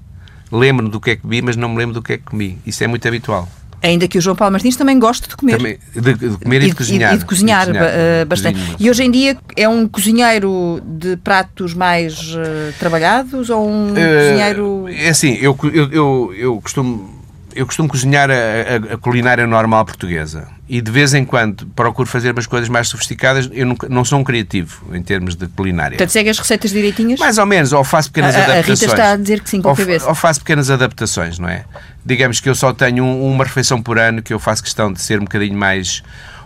[0.50, 2.58] Lembro-me do que é que vi, mas não me lembro do que é que comi.
[2.66, 3.48] Isso é muito habitual.
[3.82, 5.56] Ainda que o João Paulo Martins também goste de comer.
[5.56, 7.12] Também, de, de, comer e, e de cozinhar.
[7.12, 8.58] E, e de cozinhar, de cozinhar uh, bastante.
[8.78, 13.94] E hoje em dia é um cozinheiro de pratos mais uh, trabalhados ou um uh,
[13.94, 14.88] cozinheiro.
[14.88, 17.17] É assim, eu, eu, eu, eu costumo
[17.54, 22.08] eu costumo cozinhar a, a, a, culinária normal portuguesa e de vez em quando procuro
[22.08, 23.48] fazer umas coisas mais sofisticadas.
[23.52, 25.96] Eu nunca, não sou um criativo em termos de culinária.
[25.96, 27.18] Portanto, segue as receitas direitinhas?
[27.18, 28.68] Mais ou menos, ou faço pequenas a, adaptações.
[28.68, 30.08] A Rita está a dizer que sim com a cabeça.
[30.08, 31.64] Ou faço pequenas adaptações, não é?
[32.04, 35.00] Digamos que eu só tenho um, uma refeição por ano que eu faço questão de
[35.00, 36.02] ser um bocadinho mais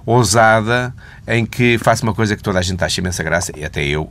[0.06, 0.94] ousada,
[1.26, 4.10] em que faço uma coisa que toda a gente acha imensa graça, e até eu,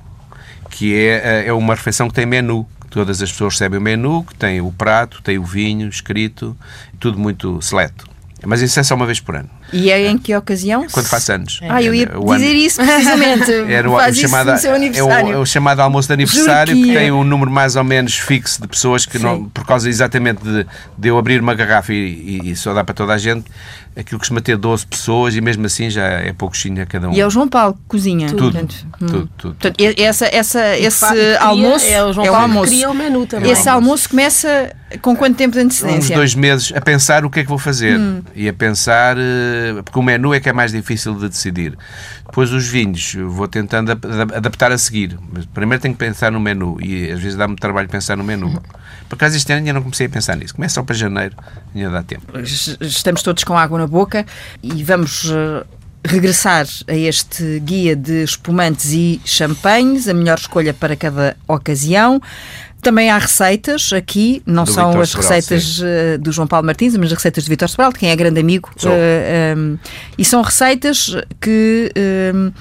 [0.70, 4.36] que é, é uma refeição que tem menu todas as pessoas recebem o menu, que
[4.36, 6.56] tem o prato, tem o vinho escrito,
[7.00, 8.06] tudo muito seleto.
[8.46, 9.50] Mas isso é só uma vez por ano.
[9.74, 10.86] E é em que ocasião?
[10.91, 11.59] Quando faço anos.
[11.67, 12.55] Ah, eu ia o dizer ano.
[12.55, 13.51] isso precisamente.
[13.72, 17.11] Era o, o chamado, é o, é o, chamado almoço de aniversário, que, que tem
[17.11, 20.65] um número mais ou menos fixo de pessoas que, não, por causa exatamente de,
[20.97, 23.45] de eu abrir uma garrafa e, e, e só dá para toda a gente,
[23.95, 27.13] aquilo costuma ter 12 pessoas e mesmo assim já é pouquinho a cada um.
[27.13, 28.28] E é o João Paulo que cozinha.
[28.28, 29.07] Tudo, portanto, hum.
[29.07, 31.05] tudo, tudo, portanto, essa, essa, esse
[31.39, 32.72] almoço é o João é o almoço.
[32.72, 33.51] cria o menu também.
[33.51, 36.13] Esse almoço começa com quanto tempo de antecedência?
[36.13, 38.22] Uns dois meses a pensar o que é que vou fazer hum.
[38.36, 41.78] e a pensar, eh, porque o menu é que é mais difícil de decidir.
[42.26, 45.18] Depois os vinhos, vou tentando adaptar a seguir.
[45.32, 48.62] Mas primeiro tenho que pensar no menu e às vezes dá-me trabalho pensar no menu.
[49.09, 50.55] Por acaso este ano ainda não comecei a pensar nisso.
[50.55, 51.36] Começa só para janeiro,
[51.76, 52.26] ainda dá tempo.
[52.39, 54.26] Estamos todos com água na boca
[54.64, 55.66] e vamos uh,
[56.04, 62.22] regressar a este guia de espumantes e champanhes, a melhor escolha para cada ocasião.
[62.82, 65.84] Também há receitas aqui, não do são Vitor as Sobral, receitas sim.
[65.86, 68.39] Eh, do João Paulo Martins, mas as receitas de Vitor Sobral, de quem é grande
[68.39, 68.72] amigo.
[68.78, 69.78] Uh, eh, um,
[70.18, 71.91] e são receitas que.
[72.34, 72.52] Um,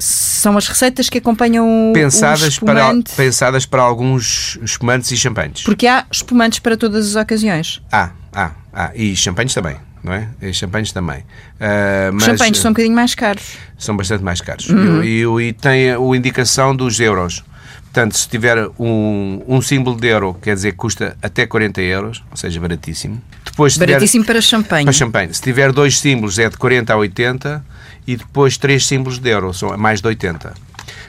[0.00, 5.64] são as receitas que acompanham pensadas o para pensadas para alguns espumantes e champanhes.
[5.64, 7.82] Porque há espumantes para todas as ocasiões.
[7.90, 10.28] Ah, ah, ah e champanhes também, não é?
[10.40, 11.20] E champanhes também.
[11.20, 13.56] Uh, mas, champanhes são um bocadinho mais caros.
[13.78, 14.68] São bastante mais caros.
[14.68, 15.02] Uhum.
[15.02, 17.44] E, e, e tem a indicação dos euros.
[17.84, 22.22] Portanto, se tiver um, um símbolo de euro, quer dizer que custa até 40 euros,
[22.30, 23.20] ou seja, baratíssimo.
[23.44, 24.84] Depois, baratíssimo tiver, para champanhe.
[24.84, 25.34] Para champanhe.
[25.34, 27.64] Se tiver dois símbolos, é de 40 a 80
[28.06, 30.52] e depois três símbolos de euro, são mais de 80.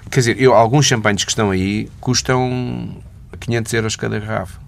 [0.10, 2.98] Quer dizer, eu, alguns champanhes que estão aí custam
[3.40, 4.60] 500 euros cada garrafa.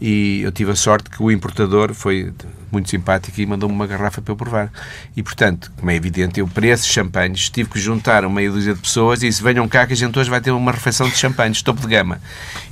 [0.00, 2.32] E eu tive a sorte que o importador foi
[2.70, 4.70] muito simpático e mandou-me uma garrafa para eu provar.
[5.16, 8.74] E, portanto, como é evidente, eu para esses champanhes tive que juntar uma meia dúzia
[8.74, 11.16] de pessoas e disse, venham cá que a gente hoje vai ter uma refeição de
[11.16, 12.20] champanhes, topo de gama.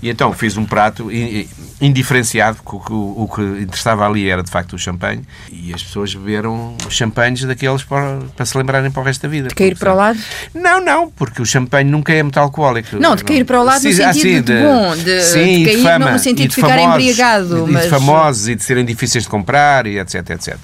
[0.02, 1.08] E então fiz um prato
[1.80, 6.14] indiferenciado, porque o, o que interessava ali era de facto o champanhe, e as pessoas
[6.14, 9.48] beberam champanhes daqueles para, para se lembrarem para o resto da vida.
[9.48, 10.18] De cair para o lado?
[10.54, 12.96] Não, não, porque o champanhe nunca é muito alcoólico.
[12.96, 15.58] Não, de cair para o lado sim, no sentido assim, de, de, bom, de, sim,
[15.58, 17.68] de cair de fama, no sentido de, ficar famosos, embriagado.
[17.68, 17.84] E, mas...
[17.84, 20.56] de famosos e de serem difíceis de comprar e etc, etc.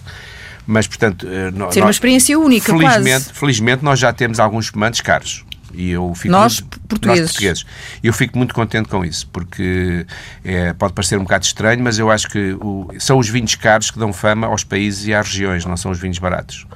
[0.67, 1.27] Mas, portanto...
[1.27, 3.33] Eh, Ser nós, uma experiência única, felizmente, quase.
[3.33, 5.45] Felizmente, nós já temos alguns espumantes caros.
[5.75, 7.21] E eu fico nós, muito, portugueses.
[7.21, 7.67] nós portugueses.
[8.03, 10.07] Eu fico muito contente com isso, porque
[10.45, 13.91] é, pode parecer um bocado estranho, mas eu acho que o, são os vinhos caros
[13.91, 16.67] que dão fama aos países e às regiões, não são os vinhos baratos.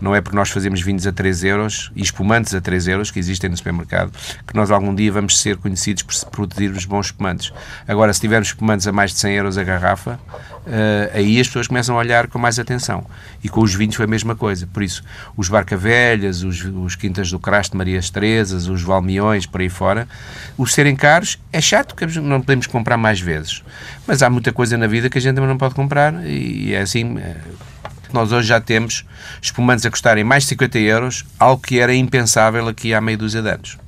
[0.00, 3.18] Não é porque nós fazemos vinhos a 3 euros e espumantes a 3 euros que
[3.18, 4.10] existem no supermercado
[4.46, 7.52] que nós algum dia vamos ser conhecidos por produzir os bons espumantes.
[7.86, 10.18] Agora, se tivermos espumantes a mais de 100 euros a garrafa,
[10.66, 13.04] uh, aí as pessoas começam a olhar com mais atenção.
[13.44, 14.66] E com os vinhos foi a mesma coisa.
[14.66, 15.02] Por isso,
[15.36, 19.68] os Barca Velhas, os, os Quintas do Crasto Maria Estrela, portuguesas, os valmiões, por aí
[19.68, 20.08] fora,
[20.56, 23.62] os serem caros é chato, porque não podemos comprar mais vezes.
[24.06, 26.80] Mas há muita coisa na vida que a gente também não pode comprar e é
[26.80, 27.18] assim.
[27.18, 27.36] É,
[28.12, 29.04] nós hoje já temos
[29.40, 33.40] espumantes a custarem mais de 50 euros, algo que era impensável aqui há meia dúzia
[33.40, 33.78] de anos.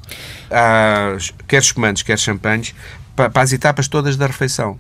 [0.49, 1.17] Há,
[1.49, 2.73] quer espumantes, quer champanhes,
[3.17, 4.79] para as etapas todas da refeição.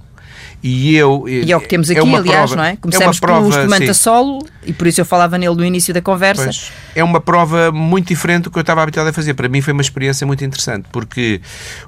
[0.62, 1.24] E eu.
[1.26, 2.76] E é o que temos é aqui, é aliás, prova, não é?
[2.76, 5.92] Começamos é prova, pelo espumante a solo, e por isso eu falava nele no início
[5.92, 6.44] da conversa.
[6.44, 9.34] Pois, é uma prova muito diferente do que eu estava habituado a fazer.
[9.34, 11.40] Para mim foi uma experiência muito interessante, porque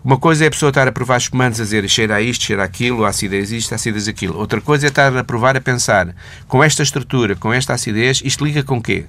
[0.05, 2.63] uma coisa é a pessoa estar a provar espumantes, a dizer cheira a isto, cheira
[2.63, 4.37] a aquilo, a acidez isto, a acidez aquilo.
[4.37, 6.09] Outra coisa é estar a provar, a pensar,
[6.49, 9.05] com esta estrutura, com esta acidez, isto liga com quê?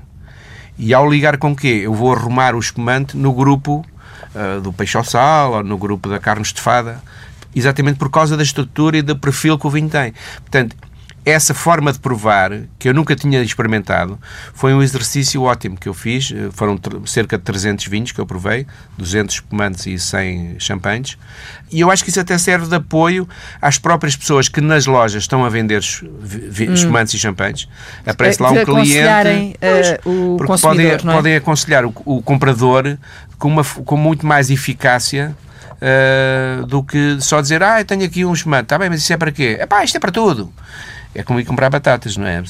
[0.78, 1.82] E ao ligar com quê?
[1.86, 3.84] Eu vou arrumar o espumante no grupo
[4.36, 7.02] uh, do peixe ao sal ou no grupo da carne estofada
[7.56, 10.14] exatamente por causa da estrutura e do perfil que o vinho tem.
[10.42, 10.76] Portanto,
[11.26, 14.20] essa forma de provar, que eu nunca tinha experimentado,
[14.54, 16.32] foi um exercício ótimo que eu fiz.
[16.52, 21.18] Foram cerca de 300 vinhos que eu provei, 200 espumantes e 100 champanhes.
[21.72, 23.28] E eu acho que isso até serve de apoio
[23.60, 26.74] às próprias pessoas que nas lojas estão a vender hum.
[26.74, 27.68] espumantes e champanhes.
[28.06, 29.58] Aparece lá um cliente.
[30.06, 30.98] Uh, o porque podem, é?
[31.00, 33.00] podem aconselhar o, o comprador
[33.40, 35.36] com, uma, com muito mais eficácia
[35.82, 39.14] uh, do que só dizer, ah, eu tenho aqui um espumante, está bem, mas isso
[39.14, 39.58] é para quê?
[39.60, 40.52] É pá, isto é para tudo.
[41.14, 42.44] É como ir comprar batatas, não é?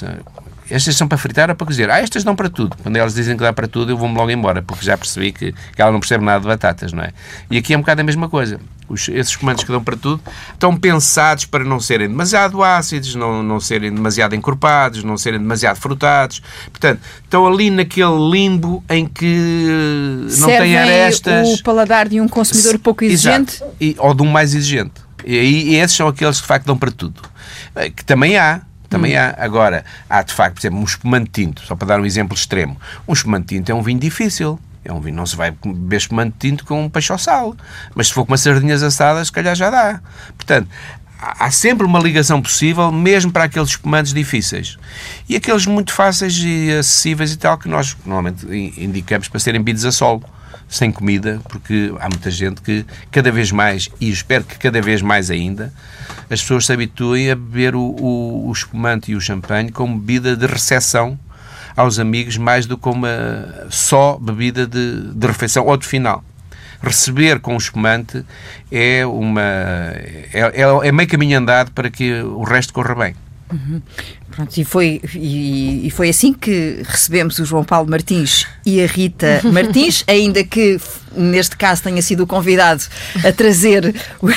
[0.70, 1.89] Estas são para fritar ou para cozer?
[1.89, 2.76] Ah, estas dão para tudo.
[2.82, 5.51] Quando elas dizem que dá para tudo, eu vou-me logo embora, porque já percebi que,
[5.51, 7.11] que ela não percebe nada de batatas, não é?
[7.49, 8.59] E aqui é um bocado a mesma coisa.
[8.88, 10.22] Os, esses comandos que dão para tudo
[10.53, 15.78] estão pensados para não serem demasiado ácidos, não, não serem demasiado encorpados, não serem demasiado
[15.78, 16.41] frutados.
[16.72, 21.59] Portanto, estão ali naquele limbo em que não Servem têm arestas.
[21.59, 23.63] o paladar de um consumidor pouco exigente?
[23.82, 25.05] E, ou de um mais exigente.
[25.26, 27.22] E, e esses são aqueles que de facto dão para tudo.
[27.76, 28.61] Eh, que também há,
[28.96, 29.20] também hum.
[29.20, 29.36] há.
[29.38, 32.78] Agora, há de facto, por exemplo, um espumante tinto, só para dar um exemplo extremo.
[33.08, 34.60] Um espumante tinto é um vinho difícil.
[34.84, 37.56] É um vinho, não se vai beber espumante tinto com um peixe ao sal.
[37.96, 40.00] Mas se for com umas sardinhas assadas, se calhar já dá.
[40.38, 40.70] Portanto,
[41.20, 44.78] há sempre uma ligação possível, mesmo para aqueles espumantes difíceis.
[45.28, 48.46] E aqueles muito fáceis e acessíveis e tal, que nós normalmente
[48.78, 50.24] indicamos para serem bebidos a solo
[50.68, 55.01] sem comida, porque há muita gente que cada vez mais, e espero que cada vez
[55.01, 55.74] mais ainda,
[56.30, 60.36] as pessoas se habituem a beber o, o, o espumante e o champanhe como bebida
[60.36, 61.20] de recepção
[61.76, 66.24] aos amigos, mais do que uma só bebida de, de refeição ou de final
[66.82, 68.24] receber com o espumante
[68.72, 73.16] é uma é, é, é meio caminho andado para que o resto corra bem.
[73.52, 73.80] Uhum.
[74.32, 78.88] Pronto, e, foi, e, e, foi assim que recebemos o João Paulo Martins e a
[78.88, 80.80] Rita Martins, ainda que
[81.16, 82.84] neste caso tenha sido o convidado
[83.24, 84.28] a trazer o,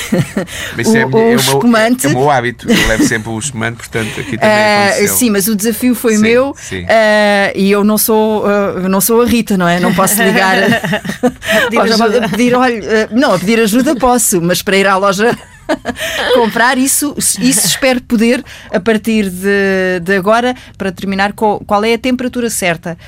[0.77, 2.07] mas o, é, o é, espumante.
[2.07, 5.31] É, é o meu hábito, eu levo sempre o espumante, portanto aqui também uh, Sim,
[5.31, 6.83] mas o desafio foi sim, meu sim.
[6.83, 9.81] Uh, e eu não sou, uh, não sou a Rita, não é?
[9.81, 12.25] Não posso ligar a, pedir, ajuda.
[12.27, 15.37] a pedir, olha, não, a pedir ajuda posso, mas para ir à loja
[16.35, 16.79] comprar.
[16.79, 20.55] Isso, isso espero poder a partir de, de agora.
[20.77, 22.99] Para terminar, qual, é a temperatura certa?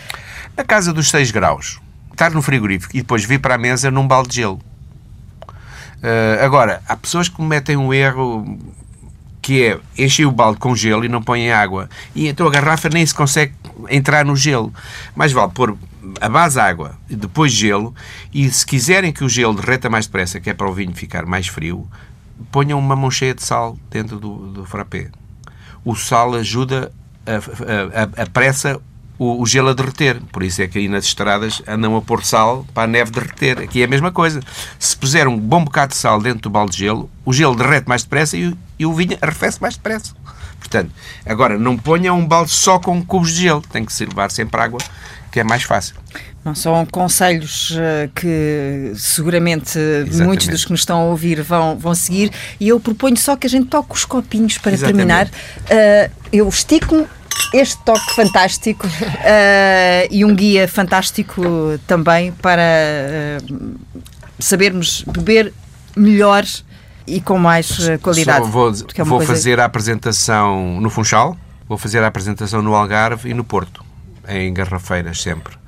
[0.56, 1.80] Na casa dos 6 graus.
[2.12, 4.60] Estar no frigorífico e depois vir para a mesa num balde de gelo.
[6.02, 8.58] Uh, agora, há pessoas que cometem um erro
[9.42, 11.88] que é encher o balde com gelo e não põem água.
[12.14, 13.54] E então a garrafa nem se consegue
[13.88, 14.72] entrar no gelo.
[15.14, 15.76] Mais vale pôr
[16.20, 17.94] a base água e depois gelo.
[18.32, 21.26] E se quiserem que o gelo derreta mais depressa, que é para o vinho ficar
[21.26, 21.88] mais frio,
[22.50, 25.08] ponham uma mão cheia de sal dentro do, do frappé.
[25.84, 26.92] O sal ajuda
[27.26, 28.80] a, a, a pressa
[29.20, 30.20] o, o, gelo a derreter.
[30.32, 33.60] Por isso é que aí nas estradas andam a pôr sal para a neve derreter.
[33.60, 34.40] Aqui é a mesma coisa.
[34.78, 37.86] Se puser um bom bocado de sal dentro do balde de gelo, o gelo derrete
[37.86, 40.14] mais depressa e, e o vinho arrefece mais depressa.
[40.58, 40.90] Portanto,
[41.26, 43.60] agora, não ponha um balde só com cubos de gelo.
[43.60, 44.80] Tem que levar sempre água,
[45.30, 45.96] que é mais fácil.
[46.44, 50.22] Não são conselhos eh, que seguramente Exatamente.
[50.22, 53.46] muitos dos que nos estão a ouvir vão, vão seguir e eu proponho só que
[53.46, 54.96] a gente toque os copinhos para Exatamente.
[54.96, 55.26] terminar.
[55.26, 57.06] Uh, eu estico-me
[57.52, 61.42] este toque fantástico uh, e um guia fantástico
[61.86, 62.62] também para
[63.42, 63.78] uh,
[64.38, 65.52] sabermos beber
[65.94, 66.44] melhor
[67.06, 68.46] e com mais qualidade.
[68.46, 71.36] Só vou, é vou fazer a apresentação no Funchal,
[71.68, 73.84] vou fazer a apresentação no Algarve e no Porto,
[74.30, 75.60] em garrafeiras sempre.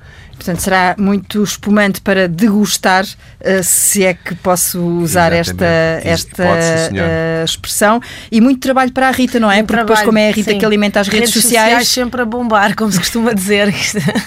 [0.43, 6.07] Portanto, será muito espumante para degustar, uh, se é que posso usar Exatamente.
[6.07, 8.01] esta, esta uh, expressão.
[8.31, 9.57] E muito trabalho para a Rita, não é?
[9.57, 10.57] Muito Porque trabalho, depois, como é a Rita sim.
[10.57, 11.69] que alimenta as redes, redes sociais...
[11.69, 11.87] sociais.
[11.87, 13.73] sempre a bombar, como se costuma dizer.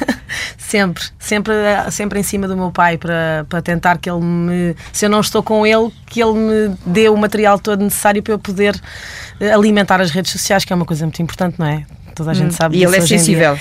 [0.56, 1.54] sempre, sempre,
[1.90, 4.76] sempre em cima do meu pai para, para tentar que ele me.
[4.92, 8.32] Se eu não estou com ele, que ele me dê o material todo necessário para
[8.32, 8.80] eu poder
[9.38, 11.84] eh, alimentar as redes sociais, que é uma coisa muito importante, não é?
[12.16, 12.56] Toda a gente Hum.
[12.56, 13.58] sabe E disso ele é sensível.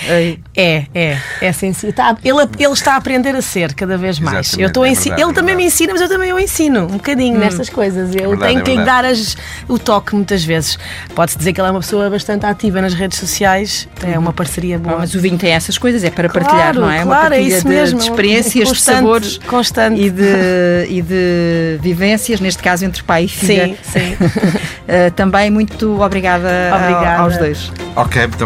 [0.56, 1.92] É, é, é sensível.
[1.94, 4.46] Tá, ele, ele está a aprender a ser cada vez mais.
[4.48, 6.38] Exatamente, eu estou é ensi- verdade, ele é também me ensina, mas eu também o
[6.40, 8.14] ensino um bocadinho nestas coisas.
[8.14, 9.36] Eu verdade, tenho é que lhe dar as-
[9.68, 10.78] o toque muitas vezes.
[11.14, 14.78] Pode-se dizer que ele é uma pessoa bastante ativa nas redes sociais, é uma parceria
[14.78, 14.96] boa.
[14.96, 17.04] Ah, mas o vinho tem essas coisas, é para Claro, partilhar, não é?
[17.04, 17.98] uma claro, é partilha isso de, mesmo.
[17.98, 20.00] de experiências, de sabores constante.
[20.00, 20.22] E, de,
[20.88, 23.76] e de vivências, neste caso entre pai e filha.
[23.82, 24.16] Sim, sim.
[24.86, 27.22] Uh, também muito obrigada, a- Obrigada.
[27.22, 27.72] aos dois.
[27.96, 28.45] Ok, muito